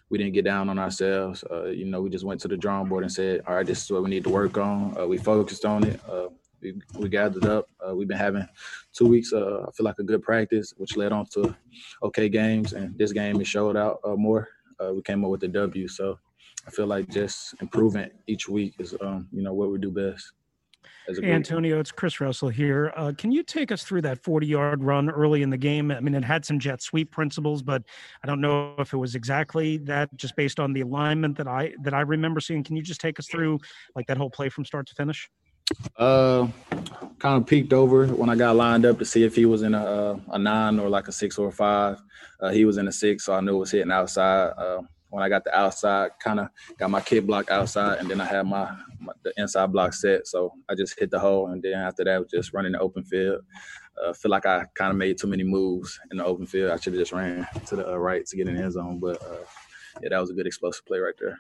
we 0.09 0.17
didn't 0.17 0.33
get 0.33 0.43
down 0.43 0.67
on 0.67 0.79
ourselves. 0.79 1.43
Uh, 1.51 1.65
you 1.65 1.85
know, 1.85 2.01
we 2.01 2.09
just 2.09 2.25
went 2.25 2.41
to 2.41 2.47
the 2.47 2.57
drawing 2.57 2.89
board 2.89 3.03
and 3.03 3.13
said, 3.13 3.41
"All 3.47 3.53
right, 3.53 3.65
this 3.67 3.83
is 3.83 3.91
what 3.91 4.01
we 4.01 4.09
need 4.09 4.23
to 4.23 4.31
work 4.31 4.57
on." 4.57 4.97
Uh, 4.97 5.05
we 5.05 5.19
focused 5.19 5.63
on 5.63 5.83
it. 5.83 6.01
We, 6.59 6.73
we 6.97 7.07
gathered 7.09 7.45
up. 7.45 7.69
we've 7.93 8.07
been 8.07 8.17
having 8.17 8.47
two 8.93 9.07
weeks. 9.07 9.31
I 9.31 9.69
feel 9.75 9.85
like 9.85 9.99
a 9.99 10.03
good 10.03 10.23
practice, 10.23 10.73
which 10.77 10.97
led 10.97 11.11
on 11.11 11.27
to 11.33 11.55
okay 12.01 12.29
games, 12.29 12.73
and 12.73 12.97
this 12.97 13.11
game 13.11 13.39
it 13.41 13.45
showed 13.45 13.77
out 13.77 13.99
more. 14.17 14.47
we 14.91 15.03
came 15.03 15.23
up 15.23 15.29
with 15.29 15.41
the 15.41 15.49
W, 15.49 15.87
so 15.87 16.17
I 16.67 16.71
feel 16.71 16.87
like 16.87 17.09
just 17.09 17.53
improving 17.61 18.09
each 18.25 18.49
week 18.49 18.73
is, 18.79 18.95
um, 19.01 19.27
you 19.31 19.43
know, 19.43 19.53
what 19.53 19.69
we 19.71 19.77
do 19.77 19.91
best. 19.91 20.31
Hey, 21.07 21.31
Antonio, 21.31 21.79
it's 21.79 21.91
Chris 21.91 22.21
Russell 22.21 22.47
here. 22.47 22.93
Uh, 22.95 23.11
can 23.17 23.31
you 23.31 23.43
take 23.43 23.71
us 23.71 23.83
through 23.83 24.01
that 24.03 24.23
40 24.23 24.47
yard 24.47 24.83
run 24.83 25.09
early 25.09 25.41
in 25.41 25.49
the 25.49 25.57
game? 25.57 25.91
I 25.91 25.99
mean, 25.99 26.15
it 26.15 26.23
had 26.23 26.45
some 26.45 26.59
jet 26.59 26.81
sweep 26.81 27.11
principles, 27.11 27.61
but 27.61 27.83
I 28.23 28.27
don't 28.27 28.39
know 28.39 28.75
if 28.79 28.93
it 28.93 28.97
was 28.97 29.15
exactly 29.15 29.77
that 29.79 30.15
just 30.15 30.35
based 30.37 30.59
on 30.59 30.71
the 30.71 30.81
alignment 30.81 31.37
that 31.37 31.47
I 31.47 31.73
that 31.81 31.93
I 31.93 32.01
remember 32.01 32.39
seeing. 32.39 32.63
Can 32.63 32.77
you 32.77 32.83
just 32.83 33.01
take 33.01 33.19
us 33.19 33.27
through 33.27 33.59
like 33.95 34.07
that 34.07 34.17
whole 34.17 34.29
play 34.29 34.47
from 34.47 34.63
start 34.63 34.87
to 34.87 34.95
finish? 34.95 35.29
Uh, 35.97 36.47
kind 37.19 37.41
of 37.41 37.45
peeked 37.47 37.73
over 37.73 38.07
when 38.07 38.29
I 38.29 38.35
got 38.35 38.55
lined 38.55 38.85
up 38.85 38.99
to 38.99 39.05
see 39.05 39.23
if 39.23 39.35
he 39.35 39.45
was 39.45 39.61
in 39.61 39.73
a 39.73 40.19
a 40.31 40.39
nine 40.39 40.79
or 40.79 40.89
like 40.89 41.09
a 41.09 41.11
six 41.11 41.37
or 41.37 41.49
a 41.49 41.51
five. 41.51 42.01
Uh, 42.39 42.51
he 42.51 42.63
was 42.63 42.77
in 42.77 42.87
a 42.87 42.91
six, 42.93 43.25
so 43.25 43.33
I 43.33 43.41
knew 43.41 43.55
it 43.57 43.59
was 43.59 43.71
hitting 43.71 43.91
outside. 43.91 44.53
Uh, 44.57 44.81
when 45.13 45.21
I 45.21 45.29
got 45.29 45.43
the 45.43 45.55
outside, 45.55 46.09
kind 46.19 46.39
of 46.39 46.47
got 46.79 46.89
my 46.89 46.99
kid 46.99 47.27
block 47.27 47.51
outside, 47.51 47.99
and 47.99 48.09
then 48.09 48.19
I 48.19 48.25
had 48.25 48.47
my, 48.47 48.75
my, 48.99 49.13
the 49.23 49.31
inside 49.37 49.71
block 49.71 49.93
set. 49.93 50.25
So 50.25 50.53
I 50.67 50.73
just 50.73 50.99
hit 50.99 51.11
the 51.11 51.19
hole, 51.19 51.49
and 51.49 51.61
then 51.61 51.73
after 51.73 52.03
that, 52.03 52.19
was 52.19 52.31
just 52.31 52.51
running 52.51 52.71
the 52.71 52.79
open 52.79 53.03
field. 53.03 53.41
Uh, 54.03 54.11
feel 54.13 54.31
like 54.31 54.47
I 54.47 54.65
kind 54.73 54.89
of 54.89 54.97
made 54.97 55.19
too 55.19 55.27
many 55.27 55.43
moves 55.43 55.99
in 56.09 56.17
the 56.17 56.25
open 56.25 56.47
field. 56.47 56.71
I 56.71 56.77
should 56.77 56.93
have 56.93 56.99
just 56.99 57.11
ran 57.11 57.47
to 57.67 57.75
the 57.75 57.93
uh, 57.93 57.95
right 57.95 58.25
to 58.25 58.35
get 58.35 58.47
in 58.47 58.55
the 58.55 58.63
end 58.63 58.73
zone, 58.73 58.99
but 58.99 59.21
uh, 59.21 59.45
yeah, 60.01 60.09
that 60.09 60.19
was 60.19 60.31
a 60.31 60.33
good 60.33 60.47
explosive 60.47 60.83
play 60.87 60.97
right 60.97 61.13
there. 61.19 61.37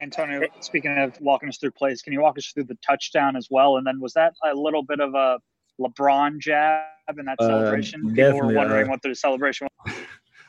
Antonio, 0.00 0.48
speaking 0.58 0.98
of 0.98 1.20
walking 1.20 1.48
us 1.48 1.58
through 1.58 1.70
plays, 1.70 2.02
can 2.02 2.12
you 2.12 2.20
walk 2.20 2.36
us 2.36 2.46
through 2.46 2.64
the 2.64 2.78
touchdown 2.84 3.36
as 3.36 3.46
well? 3.48 3.76
And 3.76 3.86
then 3.86 4.00
was 4.00 4.12
that 4.14 4.34
a 4.44 4.54
little 4.54 4.82
bit 4.82 4.98
of 4.98 5.14
a 5.14 5.38
LeBron 5.80 6.40
jab 6.40 6.82
in 7.16 7.26
that 7.26 7.36
uh, 7.38 7.46
celebration? 7.46 8.12
People 8.12 8.38
were 8.38 8.54
wondering 8.54 8.88
uh, 8.88 8.90
what 8.90 9.02
the 9.02 9.14
celebration 9.14 9.66
was. 9.66 9.67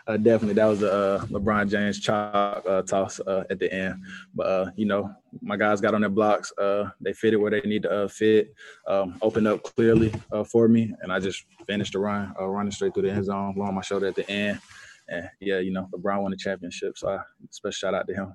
Uh, 0.09 0.17
definitely 0.17 0.55
that 0.55 0.65
was 0.65 0.81
a 0.81 0.91
uh, 0.91 1.25
LeBron 1.27 1.69
James 1.69 1.99
chalk 1.99 2.65
uh, 2.67 2.81
toss 2.81 3.19
uh, 3.19 3.43
at 3.51 3.59
the 3.59 3.71
end. 3.71 4.03
But 4.33 4.47
uh, 4.47 4.71
you 4.75 4.85
know, 4.85 5.13
my 5.41 5.55
guys 5.55 5.79
got 5.81 5.93
on 5.93 6.01
their 6.01 6.09
blocks. 6.09 6.51
Uh, 6.57 6.89
they 6.99 7.13
fitted 7.13 7.39
where 7.39 7.51
they 7.51 7.61
need 7.61 7.83
to 7.83 8.09
fit, 8.09 8.53
um, 8.87 9.17
opened 9.21 9.47
up 9.47 9.61
clearly 9.61 10.11
for 10.47 10.67
me, 10.67 10.93
and 11.01 11.13
I 11.13 11.19
just 11.19 11.45
finished 11.67 11.93
the 11.93 11.99
run, 11.99 12.33
running 12.39 12.71
straight 12.71 12.93
through 12.93 13.03
the 13.03 13.11
end 13.11 13.25
zone, 13.25 13.53
blowing 13.53 13.75
my 13.75 13.81
shoulder 13.81 14.07
at 14.07 14.15
the 14.15 14.29
end. 14.29 14.59
And 15.07 15.29
yeah, 15.39 15.59
you 15.59 15.71
know, 15.71 15.87
LeBron 15.93 16.23
won 16.23 16.31
the 16.31 16.37
championship, 16.37 16.97
so 16.97 17.09
I 17.09 17.19
special 17.51 17.71
shout 17.71 17.93
out 17.93 18.07
to 18.07 18.15
him. 18.15 18.33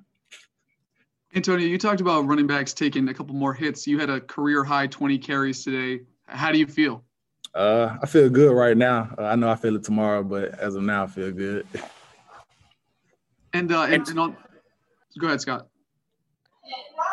Antonio, 1.35 1.67
you 1.67 1.77
talked 1.77 1.99
about 1.99 2.25
running 2.25 2.47
backs 2.47 2.73
taking 2.73 3.09
a 3.09 3.13
couple 3.13 3.35
more 3.35 3.53
hits. 3.53 3.85
You 3.85 3.99
had 3.99 4.09
a 4.09 4.21
career 4.21 4.63
high 4.63 4.87
20 4.87 5.17
carries 5.17 5.65
today. 5.65 6.05
How 6.27 6.53
do 6.53 6.57
you 6.57 6.67
feel? 6.67 7.03
Uh, 7.55 7.97
I 8.01 8.05
feel 8.05 8.29
good 8.29 8.51
right 8.51 8.75
now. 8.75 9.15
Uh, 9.17 9.23
I 9.23 9.35
know 9.35 9.49
I 9.49 9.55
feel 9.55 9.75
it 9.77 9.83
tomorrow, 9.83 10.23
but 10.23 10.59
as 10.59 10.75
of 10.75 10.83
now, 10.83 11.03
I 11.03 11.07
feel 11.07 11.31
good. 11.31 11.65
And 13.53 13.71
uh, 13.71 13.83
and, 13.83 14.05
and 14.07 14.19
on, 14.19 14.37
go 15.17 15.27
ahead, 15.27 15.39
Scott. 15.39 15.67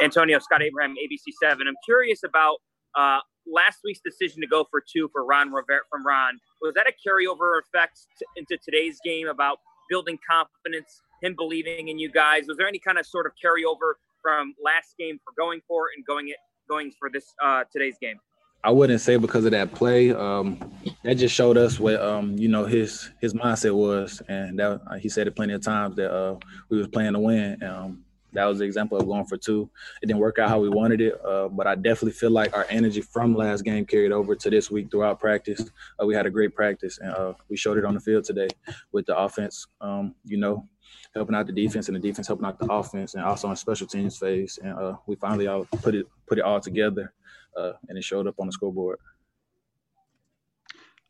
Antonio 0.02 0.40
Scott 0.40 0.62
Abraham, 0.62 0.96
ABC 0.96 1.32
Seven. 1.40 1.68
I'm 1.68 1.76
curious 1.84 2.24
about 2.24 2.56
uh, 2.96 3.20
last 3.46 3.78
week's 3.84 4.00
decision 4.04 4.40
to 4.40 4.48
go 4.48 4.66
for 4.68 4.82
two 4.82 5.08
for 5.12 5.24
Ron 5.24 5.52
Rivera 5.52 5.82
from 5.88 6.04
Ron. 6.04 6.40
Was 6.60 6.74
that 6.74 6.86
a 6.88 7.08
carryover 7.08 7.60
effect 7.60 8.00
to, 8.18 8.26
into 8.34 8.58
today's 8.64 8.98
game 9.04 9.28
about 9.28 9.58
building 9.88 10.18
confidence, 10.28 11.02
him 11.22 11.36
believing 11.36 11.86
in 11.86 12.00
you 12.00 12.10
guys? 12.10 12.46
Was 12.48 12.56
there 12.56 12.66
any 12.66 12.80
kind 12.80 12.98
of 12.98 13.06
sort 13.06 13.26
of 13.26 13.32
carryover 13.32 13.94
from 14.20 14.54
last 14.62 14.96
game 14.98 15.20
for 15.22 15.32
going 15.38 15.60
for 15.68 15.86
it 15.88 15.92
and 15.96 16.04
going 16.04 16.28
it 16.28 16.36
going 16.68 16.90
for 16.98 17.10
this 17.10 17.32
uh, 17.40 17.62
today's 17.72 17.96
game? 18.00 18.18
I 18.64 18.70
wouldn't 18.70 19.00
say 19.00 19.16
because 19.16 19.44
of 19.44 19.50
that 19.50 19.74
play. 19.74 20.12
Um, 20.12 20.72
that 21.02 21.14
just 21.16 21.34
showed 21.34 21.56
us 21.56 21.80
what 21.80 22.00
um, 22.00 22.38
you 22.38 22.48
know 22.48 22.64
his 22.64 23.10
his 23.20 23.34
mindset 23.34 23.74
was, 23.74 24.22
and 24.28 24.58
that 24.58 24.80
he 25.00 25.08
said 25.08 25.26
it 25.26 25.34
plenty 25.34 25.54
of 25.54 25.62
times 25.62 25.96
that 25.96 26.14
uh, 26.14 26.36
we 26.68 26.78
was 26.78 26.86
playing 26.86 27.14
to 27.14 27.18
win. 27.18 27.62
Um, 27.62 28.04
that 28.32 28.46
was 28.46 28.60
the 28.60 28.64
example 28.64 28.98
of 28.98 29.06
going 29.06 29.26
for 29.26 29.36
two. 29.36 29.68
It 30.00 30.06
didn't 30.06 30.20
work 30.20 30.38
out 30.38 30.48
how 30.48 30.60
we 30.60 30.68
wanted 30.68 31.00
it, 31.00 31.20
uh, 31.24 31.48
but 31.48 31.66
I 31.66 31.74
definitely 31.74 32.12
feel 32.12 32.30
like 32.30 32.56
our 32.56 32.66
energy 32.70 33.02
from 33.02 33.34
last 33.34 33.62
game 33.62 33.84
carried 33.84 34.12
over 34.12 34.34
to 34.34 34.50
this 34.50 34.70
week 34.70 34.90
throughout 34.90 35.20
practice. 35.20 35.68
Uh, 36.00 36.06
we 36.06 36.14
had 36.14 36.24
a 36.26 36.30
great 36.30 36.54
practice, 36.54 36.98
and 36.98 37.12
uh, 37.12 37.34
we 37.50 37.56
showed 37.56 37.78
it 37.78 37.84
on 37.84 37.94
the 37.94 38.00
field 38.00 38.24
today 38.24 38.48
with 38.92 39.06
the 39.06 39.16
offense. 39.18 39.66
Um, 39.80 40.14
you 40.24 40.38
know, 40.38 40.68
helping 41.14 41.34
out 41.34 41.46
the 41.46 41.52
defense, 41.52 41.88
and 41.88 41.96
the 41.96 42.00
defense 42.00 42.28
helping 42.28 42.46
out 42.46 42.60
the 42.60 42.72
offense, 42.72 43.14
and 43.14 43.24
also 43.24 43.48
on 43.48 43.56
special 43.56 43.88
teams 43.88 44.16
phase. 44.18 44.58
And 44.62 44.78
uh, 44.78 44.96
we 45.06 45.16
finally 45.16 45.48
all 45.48 45.64
put 45.82 45.96
it 45.96 46.06
put 46.28 46.38
it 46.38 46.44
all 46.44 46.60
together 46.60 47.12
uh, 47.56 47.72
and 47.88 47.98
it 47.98 48.04
showed 48.04 48.26
up 48.26 48.34
on 48.38 48.46
the 48.46 48.52
scoreboard. 48.52 48.98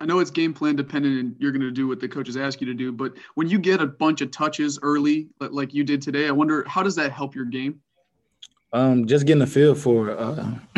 I 0.03 0.05
know 0.05 0.19
it's 0.19 0.33
game 0.33 0.53
plan 0.53 0.75
dependent 0.75 1.21
and 1.21 1.37
you're 1.39 1.53
going 1.53 1.63
to 1.63 1.71
do 1.71 1.87
what 1.87 2.01
the 2.01 2.09
coaches 2.09 2.37
ask 2.37 2.61
you 2.61 2.67
to 2.67 2.75
do, 2.75 2.91
but 2.91 3.13
when 3.37 3.49
you 3.49 3.57
get 3.61 3.81
a 3.81 3.87
bunch 3.87 4.21
of 4.21 4.33
touches 4.33 4.77
early, 4.83 5.29
like 5.39 5.73
you 5.73 5.85
did 5.85 6.03
today, 6.03 6.27
I 6.27 6.33
wonder 6.33 6.65
how 6.67 6.83
does 6.83 6.97
that 6.97 7.13
help 7.13 7.37
your 7.37 7.45
game? 7.45 7.81
Um, 8.73 9.07
just 9.07 9.27
getting 9.27 9.43
a 9.43 9.47
feel 9.47 9.77
for, 9.77 10.11
uh, 10.11 10.55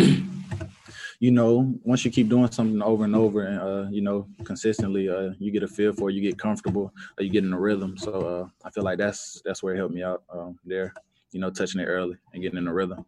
you 1.21 1.31
know, 1.31 1.75
once 1.85 2.05
you 2.05 2.11
keep 2.11 2.29
doing 2.29 2.51
something 2.51 2.83
over 2.83 3.05
and 3.05 3.17
over 3.17 3.47
and, 3.47 3.61
uh, 3.61 3.89
you 3.91 4.03
know, 4.03 4.27
consistently, 4.45 5.09
uh, 5.09 5.31
you 5.39 5.51
get 5.51 5.63
a 5.63 5.69
feel 5.69 5.95
for 5.95 6.11
it, 6.11 6.13
you 6.13 6.21
get 6.21 6.37
comfortable, 6.37 6.93
uh, 7.19 7.23
you 7.23 7.31
get 7.31 7.45
in 7.45 7.53
a 7.55 7.59
rhythm. 7.59 7.97
So 7.97 8.13
uh, 8.13 8.49
I 8.63 8.71
feel 8.73 8.85
like 8.85 8.99
that's, 8.99 9.41
that's 9.43 9.63
where 9.63 9.73
it 9.73 9.79
helped 9.79 9.95
me 9.95 10.03
out 10.03 10.23
um, 10.31 10.59
there, 10.67 10.93
you 11.33 11.41
know, 11.41 11.49
touching 11.49 11.81
it 11.81 11.87
early 11.87 12.17
and 12.35 12.43
getting 12.43 12.59
in 12.59 12.69
a 12.69 12.75
rhythm. 12.75 13.07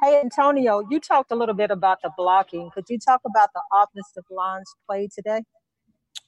Hey, 0.00 0.20
Antonio, 0.20 0.86
you 0.88 1.00
talked 1.00 1.32
a 1.32 1.34
little 1.34 1.56
bit 1.56 1.72
about 1.72 2.00
the 2.02 2.12
blocking. 2.16 2.70
Could 2.72 2.84
you 2.88 3.00
talk 3.00 3.20
about 3.26 3.48
the 3.52 3.60
offensive 3.74 4.22
line's 4.30 4.72
play 4.86 5.08
today? 5.12 5.42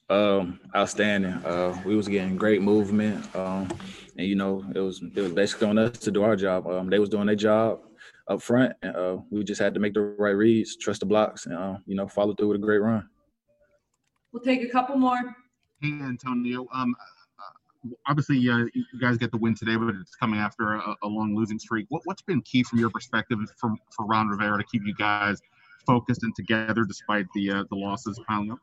Um, 0.09 0.59
outstanding. 0.75 1.31
Uh, 1.45 1.81
we 1.85 1.95
was 1.95 2.09
getting 2.09 2.35
great 2.35 2.61
movement, 2.61 3.33
um, 3.33 3.69
and 4.17 4.27
you 4.27 4.35
know 4.35 4.65
it 4.75 4.79
was 4.79 5.01
it 5.15 5.21
was 5.21 5.31
basically 5.31 5.69
on 5.69 5.77
us 5.77 5.97
to 5.99 6.11
do 6.11 6.21
our 6.21 6.35
job. 6.35 6.67
Um, 6.67 6.89
they 6.89 6.99
was 6.99 7.07
doing 7.07 7.27
their 7.27 7.35
job 7.37 7.79
up 8.27 8.41
front, 8.41 8.73
and 8.81 8.93
uh, 8.93 9.17
we 9.29 9.41
just 9.45 9.61
had 9.61 9.73
to 9.73 9.79
make 9.79 9.93
the 9.93 10.01
right 10.01 10.31
reads, 10.31 10.75
trust 10.75 10.99
the 10.99 11.05
blocks, 11.05 11.45
and 11.45 11.55
uh, 11.55 11.77
you 11.85 11.95
know 11.95 12.09
follow 12.09 12.33
through 12.33 12.49
with 12.49 12.57
a 12.57 12.59
great 12.59 12.79
run. 12.79 13.07
We'll 14.33 14.43
take 14.43 14.63
a 14.63 14.69
couple 14.69 14.97
more. 14.97 15.33
Hey, 15.81 15.93
Antonio. 15.93 16.67
Um, 16.73 16.93
obviously 18.07 18.37
uh, 18.49 18.65
you 18.73 18.99
guys 18.99 19.17
get 19.17 19.31
the 19.31 19.37
win 19.37 19.55
today, 19.55 19.75
but 19.75 19.95
it's 19.95 20.15
coming 20.15 20.39
after 20.39 20.75
a, 20.75 20.95
a 21.03 21.07
long 21.07 21.35
losing 21.35 21.59
streak. 21.59 21.85
What, 21.89 22.03
has 22.07 22.21
been 22.25 22.41
key 22.41 22.63
from 22.63 22.79
your 22.79 22.89
perspective 22.89 23.39
for, 23.57 23.73
for 23.95 24.05
Ron 24.05 24.27
Rivera 24.27 24.57
to 24.57 24.63
keep 24.63 24.83
you 24.85 24.93
guys 24.93 25.41
focused 25.85 26.23
and 26.23 26.35
together 26.35 26.83
despite 26.85 27.25
the 27.33 27.51
uh, 27.51 27.63
the 27.69 27.75
losses 27.75 28.19
piling 28.27 28.51
up? 28.51 28.59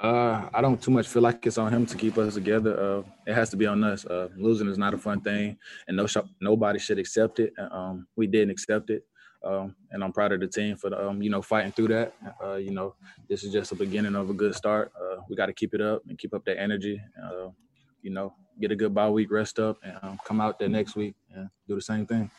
Uh, 0.00 0.48
I 0.52 0.60
don't 0.60 0.82
too 0.82 0.90
much 0.90 1.06
feel 1.06 1.22
like 1.22 1.46
it's 1.46 1.58
on 1.58 1.72
him 1.72 1.86
to 1.86 1.96
keep 1.96 2.18
us 2.18 2.34
together. 2.34 2.78
Uh, 2.78 3.02
it 3.26 3.34
has 3.34 3.50
to 3.50 3.56
be 3.56 3.66
on 3.66 3.84
us. 3.84 4.04
Uh, 4.04 4.28
losing 4.36 4.68
is 4.68 4.78
not 4.78 4.94
a 4.94 4.98
fun 4.98 5.20
thing, 5.20 5.56
and 5.86 5.96
no 5.96 6.06
sh- 6.06 6.16
nobody 6.40 6.78
should 6.78 6.98
accept 6.98 7.38
it. 7.38 7.52
Um, 7.70 8.06
we 8.16 8.26
didn't 8.26 8.50
accept 8.50 8.90
it, 8.90 9.04
um, 9.44 9.76
and 9.92 10.02
I'm 10.02 10.12
proud 10.12 10.32
of 10.32 10.40
the 10.40 10.48
team 10.48 10.76
for 10.76 10.90
the, 10.90 11.08
um, 11.08 11.22
you 11.22 11.30
know 11.30 11.40
fighting 11.40 11.70
through 11.70 11.88
that. 11.88 12.14
Uh, 12.42 12.56
you 12.56 12.72
know, 12.72 12.94
this 13.28 13.44
is 13.44 13.52
just 13.52 13.70
the 13.70 13.76
beginning 13.76 14.16
of 14.16 14.28
a 14.28 14.34
good 14.34 14.56
start. 14.56 14.90
Uh, 15.00 15.20
we 15.28 15.36
got 15.36 15.46
to 15.46 15.52
keep 15.52 15.72
it 15.72 15.80
up 15.80 16.02
and 16.08 16.18
keep 16.18 16.34
up 16.34 16.44
that 16.46 16.60
energy. 16.60 17.00
Uh, 17.22 17.50
you 18.02 18.10
know, 18.10 18.34
get 18.60 18.70
a 18.70 18.76
good 18.76 18.94
bye 18.94 19.08
week, 19.08 19.30
rest 19.30 19.58
up, 19.58 19.78
and 19.82 19.98
um, 20.02 20.18
come 20.24 20.40
out 20.40 20.58
there 20.58 20.68
next 20.68 20.96
week 20.96 21.14
and 21.34 21.48
do 21.66 21.74
the 21.74 21.82
same 21.82 22.06
thing. 22.06 22.30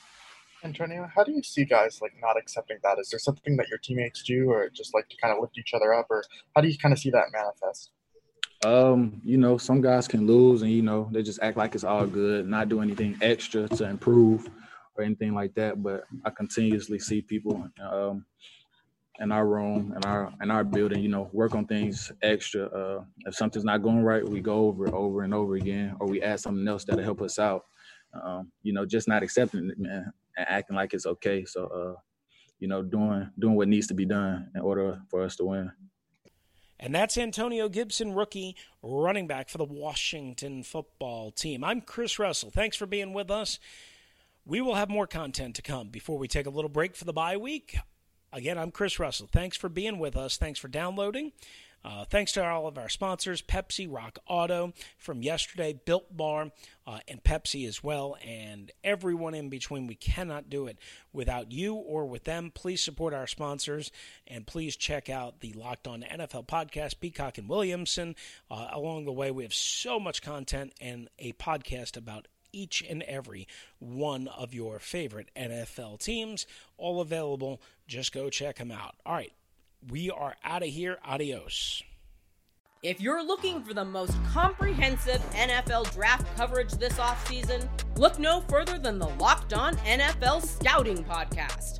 Antonio, 0.63 1.09
how 1.15 1.23
do 1.23 1.31
you 1.31 1.41
see 1.41 1.65
guys 1.65 1.99
like 2.01 2.13
not 2.21 2.37
accepting 2.37 2.77
that? 2.83 2.99
Is 2.99 3.09
there 3.09 3.19
something 3.19 3.57
that 3.57 3.67
your 3.67 3.79
teammates 3.79 4.21
do, 4.23 4.49
or 4.49 4.69
just 4.69 4.93
like 4.93 5.09
to 5.09 5.17
kind 5.17 5.33
of 5.33 5.41
lift 5.41 5.57
each 5.57 5.73
other 5.73 5.93
up, 5.93 6.07
or 6.09 6.23
how 6.55 6.61
do 6.61 6.67
you 6.67 6.77
kind 6.77 6.93
of 6.93 6.99
see 6.99 7.09
that 7.09 7.25
manifest? 7.31 7.91
Um, 8.63 9.19
you 9.23 9.37
know, 9.37 9.57
some 9.57 9.81
guys 9.81 10.07
can 10.07 10.27
lose, 10.27 10.61
and 10.61 10.71
you 10.71 10.83
know 10.83 11.09
they 11.11 11.23
just 11.23 11.41
act 11.41 11.57
like 11.57 11.73
it's 11.73 11.83
all 11.83 12.05
good, 12.05 12.47
not 12.47 12.69
do 12.69 12.81
anything 12.81 13.17
extra 13.21 13.67
to 13.69 13.85
improve 13.85 14.47
or 14.95 15.03
anything 15.03 15.33
like 15.33 15.55
that. 15.55 15.81
But 15.81 16.03
I 16.23 16.29
continuously 16.29 16.99
see 16.99 17.21
people 17.21 17.67
um, 17.81 18.25
in 19.19 19.31
our 19.31 19.45
room 19.45 19.93
in 19.95 20.03
our 20.05 20.31
in 20.41 20.49
our 20.49 20.63
building, 20.63 21.01
you 21.01 21.09
know, 21.09 21.29
work 21.33 21.53
on 21.53 21.65
things 21.65 22.11
extra. 22.21 22.65
Uh, 22.65 23.03
if 23.25 23.35
something's 23.35 23.65
not 23.65 23.83
going 23.83 24.01
right, 24.01 24.27
we 24.27 24.39
go 24.39 24.65
over 24.67 24.87
it 24.87 24.93
over 24.93 25.23
and 25.23 25.33
over 25.33 25.55
again, 25.55 25.95
or 25.99 26.07
we 26.07 26.21
add 26.21 26.39
something 26.39 26.67
else 26.67 26.85
that'll 26.85 27.03
help 27.03 27.21
us 27.21 27.37
out. 27.37 27.65
Um, 28.13 28.51
you 28.63 28.73
know, 28.73 28.85
just 28.85 29.07
not 29.07 29.23
accepting 29.23 29.69
it, 29.69 29.79
man, 29.79 30.11
and 30.37 30.47
acting 30.49 30.75
like 30.75 30.93
it's 30.93 31.05
okay. 31.05 31.45
So, 31.45 31.67
uh, 31.67 31.99
you 32.59 32.67
know, 32.67 32.81
doing 32.81 33.29
doing 33.39 33.55
what 33.55 33.67
needs 33.67 33.87
to 33.87 33.93
be 33.93 34.05
done 34.05 34.49
in 34.55 34.61
order 34.61 35.01
for 35.09 35.23
us 35.23 35.35
to 35.37 35.45
win. 35.45 35.71
And 36.79 36.95
that's 36.95 37.15
Antonio 37.15 37.69
Gibson, 37.69 38.13
rookie 38.13 38.55
running 38.81 39.27
back 39.27 39.49
for 39.49 39.59
the 39.59 39.65
Washington 39.65 40.63
football 40.63 41.29
team. 41.29 41.63
I'm 41.63 41.81
Chris 41.81 42.17
Russell. 42.17 42.49
Thanks 42.49 42.75
for 42.75 42.87
being 42.87 43.13
with 43.13 43.29
us. 43.29 43.59
We 44.45 44.61
will 44.61 44.73
have 44.73 44.89
more 44.89 45.05
content 45.05 45.55
to 45.57 45.61
come 45.61 45.89
before 45.89 46.17
we 46.17 46.27
take 46.27 46.47
a 46.47 46.49
little 46.49 46.69
break 46.69 46.95
for 46.95 47.05
the 47.05 47.13
bye 47.13 47.37
week. 47.37 47.77
Again, 48.33 48.57
I'm 48.57 48.71
Chris 48.71 48.99
Russell. 48.99 49.27
Thanks 49.31 49.57
for 49.57 49.67
being 49.69 49.99
with 49.99 50.15
us. 50.15 50.37
Thanks 50.37 50.59
for 50.59 50.69
downloading. 50.69 51.33
Uh, 51.83 52.05
thanks 52.05 52.31
to 52.33 52.45
all 52.45 52.67
of 52.67 52.77
our 52.77 52.89
sponsors 52.89 53.41
Pepsi, 53.41 53.87
Rock 53.89 54.19
Auto 54.27 54.71
from 54.97 55.23
yesterday, 55.23 55.73
Built 55.73 56.15
Bar, 56.15 56.51
uh, 56.85 56.99
and 57.07 57.23
Pepsi 57.23 57.67
as 57.67 57.83
well, 57.83 58.15
and 58.23 58.71
everyone 58.83 59.33
in 59.33 59.49
between. 59.49 59.87
We 59.87 59.95
cannot 59.95 60.49
do 60.49 60.67
it 60.67 60.77
without 61.11 61.51
you 61.51 61.73
or 61.73 62.05
with 62.05 62.23
them. 62.23 62.51
Please 62.53 62.83
support 62.83 63.13
our 63.13 63.27
sponsors 63.27 63.91
and 64.27 64.45
please 64.45 64.75
check 64.75 65.09
out 65.09 65.39
the 65.39 65.53
Locked 65.53 65.87
On 65.87 66.03
NFL 66.03 66.45
podcast, 66.45 66.99
Peacock 66.99 67.37
and 67.37 67.49
Williamson. 67.49 68.15
Uh, 68.49 68.67
along 68.71 69.05
the 69.05 69.11
way, 69.11 69.31
we 69.31 69.43
have 69.43 69.53
so 69.53 69.99
much 69.99 70.21
content 70.21 70.73
and 70.79 71.09
a 71.17 71.33
podcast 71.33 71.97
about 71.97 72.27
each 72.53 72.83
and 72.87 73.03
every 73.03 73.47
one 73.79 74.27
of 74.27 74.53
your 74.53 74.79
favorite 74.79 75.29
NFL 75.35 75.99
teams. 75.99 76.45
All 76.77 77.01
available. 77.01 77.61
Just 77.87 78.13
go 78.13 78.29
check 78.29 78.57
them 78.57 78.71
out. 78.71 78.95
All 79.05 79.13
right. 79.13 79.33
We 79.89 80.11
are 80.11 80.35
out 80.43 80.61
of 80.63 80.69
here. 80.69 80.97
Adios. 81.03 81.83
If 82.83 82.99
you're 82.99 83.23
looking 83.23 83.63
for 83.63 83.75
the 83.75 83.85
most 83.85 84.15
comprehensive 84.33 85.21
NFL 85.33 85.93
draft 85.93 86.25
coverage 86.35 86.71
this 86.71 86.93
offseason, 86.93 87.67
look 87.95 88.17
no 88.17 88.41
further 88.41 88.79
than 88.79 88.97
the 88.97 89.07
Locked 89.07 89.53
On 89.53 89.75
NFL 89.77 90.43
Scouting 90.43 91.03
Podcast. 91.03 91.79